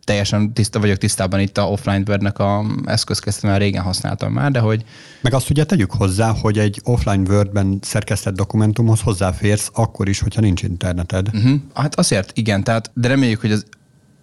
teljesen 0.03 0.53
tiszta 0.53 0.79
vagyok 0.79 0.97
tisztában 0.97 1.39
itt 1.39 1.57
a 1.57 1.61
offline 1.61 2.03
Word-nek 2.07 2.39
a 2.39 2.65
eszközkezt, 2.85 3.41
mert 3.41 3.59
régen 3.59 3.83
használtam 3.83 4.33
már, 4.33 4.51
de 4.51 4.59
hogy... 4.59 4.83
Meg 5.21 5.33
azt 5.33 5.49
ugye 5.49 5.63
tegyük 5.63 5.91
hozzá, 5.91 6.33
hogy 6.41 6.57
egy 6.57 6.81
offline 6.83 7.31
Word-ben 7.31 7.79
szerkesztett 7.81 8.35
dokumentumhoz 8.35 9.01
hozzáférsz 9.01 9.69
akkor 9.73 10.09
is, 10.09 10.19
hogyha 10.19 10.41
nincs 10.41 10.63
interneted. 10.63 11.29
Uh-huh. 11.33 11.59
Hát 11.73 11.95
azért 11.95 12.37
igen, 12.37 12.63
tehát, 12.63 12.91
de 12.93 13.07
reméljük, 13.07 13.41
hogy 13.41 13.51
az 13.51 13.65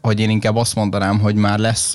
hogy 0.02 0.20
én 0.20 0.30
inkább 0.30 0.56
azt 0.56 0.74
mondanám, 0.74 1.18
hogy 1.18 1.34
már 1.34 1.58
lesz 1.58 1.94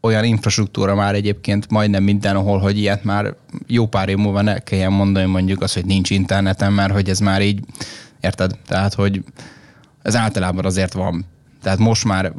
olyan 0.00 0.24
infrastruktúra 0.24 0.94
már 0.94 1.14
egyébként 1.14 1.70
majdnem 1.70 2.02
mindenhol, 2.02 2.58
hogy 2.58 2.78
ilyet 2.78 3.04
már 3.04 3.34
jó 3.66 3.86
pár 3.86 4.08
év 4.08 4.16
múlva 4.16 4.42
ne 4.42 4.58
kelljen 4.58 4.92
mondani 4.92 5.26
mondjuk 5.26 5.62
az, 5.62 5.72
hogy 5.72 5.84
nincs 5.84 6.10
interneten, 6.10 6.72
mert 6.72 6.92
hogy 6.92 7.08
ez 7.08 7.18
már 7.18 7.42
így, 7.42 7.60
érted? 8.20 8.58
Tehát, 8.66 8.94
hogy 8.94 9.24
ez 10.02 10.16
általában 10.16 10.64
azért 10.64 10.92
van. 10.92 11.24
Tehát 11.62 11.78
most 11.78 12.04
már, 12.04 12.32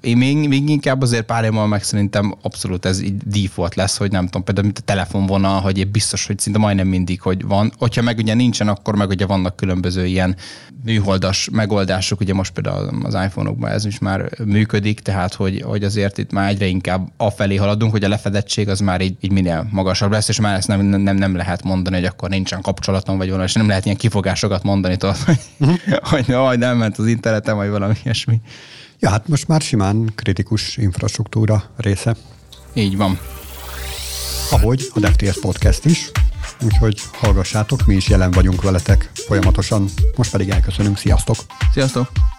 én 0.00 0.16
még, 0.16 0.48
még 0.48 0.68
inkább 0.68 1.02
azért 1.02 1.24
pár 1.24 1.44
évvel 1.44 1.66
meg 1.66 1.82
szerintem 1.82 2.34
abszolút 2.42 2.84
ez 2.84 3.00
így 3.00 3.16
default 3.16 3.74
lesz, 3.74 3.96
hogy 3.96 4.10
nem 4.10 4.24
tudom, 4.24 4.44
például 4.44 4.66
mint 4.66 4.78
a 4.78 4.82
telefonvonal, 4.84 5.60
hogy 5.60 5.78
én 5.78 5.90
biztos, 5.92 6.26
hogy 6.26 6.38
szinte 6.38 6.58
majdnem 6.58 6.86
mindig, 6.86 7.20
hogy 7.20 7.44
van. 7.44 7.72
Hogyha 7.78 8.02
meg 8.02 8.18
ugye 8.18 8.34
nincsen, 8.34 8.68
akkor 8.68 8.96
meg 8.96 9.08
ugye 9.08 9.26
vannak 9.26 9.56
különböző 9.56 10.06
ilyen 10.06 10.36
műholdas 10.84 11.48
megoldások, 11.52 12.20
ugye 12.20 12.34
most 12.34 12.52
például 12.52 13.04
az 13.04 13.14
iPhone-okban 13.14 13.70
ez 13.70 13.84
is 13.84 13.98
már 13.98 14.30
működik, 14.44 15.00
tehát 15.00 15.34
hogy, 15.34 15.62
hogy 15.66 15.84
azért 15.84 16.18
itt 16.18 16.32
már 16.32 16.48
egyre 16.48 16.66
inkább 16.66 17.08
afelé 17.16 17.56
haladunk, 17.56 17.92
hogy 17.92 18.04
a 18.04 18.08
lefedettség 18.08 18.68
az 18.68 18.80
már 18.80 19.00
így, 19.00 19.16
így 19.20 19.32
minél 19.32 19.66
magasabb 19.70 20.10
lesz, 20.10 20.28
és 20.28 20.40
már 20.40 20.56
ezt 20.56 20.68
nem, 20.68 20.80
nem, 20.80 21.16
nem 21.16 21.36
lehet 21.36 21.62
mondani, 21.62 21.96
hogy 21.96 22.04
akkor 22.04 22.28
nincsen 22.28 22.60
kapcsolatom, 22.60 23.16
vagy 23.16 23.28
valami, 23.28 23.44
és 23.44 23.52
nem 23.52 23.68
lehet 23.68 23.84
ilyen 23.84 23.96
kifogásokat 23.96 24.62
mondani, 24.62 24.96
tudod, 24.96 25.16
hogy, 25.16 25.38
uh-huh. 25.58 25.78
hogy, 26.02 26.26
hogy 26.26 26.58
nem 26.58 26.76
ment 26.76 26.98
az 26.98 27.06
interneten, 27.06 27.56
vagy 27.56 27.68
valami 27.68 27.94
ilyesmi. 28.02 28.40
Ja, 28.98 29.10
hát 29.10 29.28
most 29.28 29.48
már 29.48 29.60
simán 29.60 30.12
kritikus 30.14 30.76
infrastruktúra 30.76 31.64
része. 31.76 32.16
Így 32.74 32.96
van. 32.96 33.18
Ahogy 34.50 34.90
a 34.94 35.00
DevTS 35.00 35.38
Podcast 35.40 35.84
is, 35.84 36.10
úgyhogy 36.64 37.00
hallgassátok, 37.12 37.86
mi 37.86 37.94
is 37.94 38.08
jelen 38.08 38.30
vagyunk 38.30 38.62
veletek 38.62 39.10
folyamatosan. 39.14 39.88
Most 40.16 40.30
pedig 40.30 40.48
elköszönünk, 40.48 40.98
sziasztok! 40.98 41.36
Sziasztok! 41.72 42.31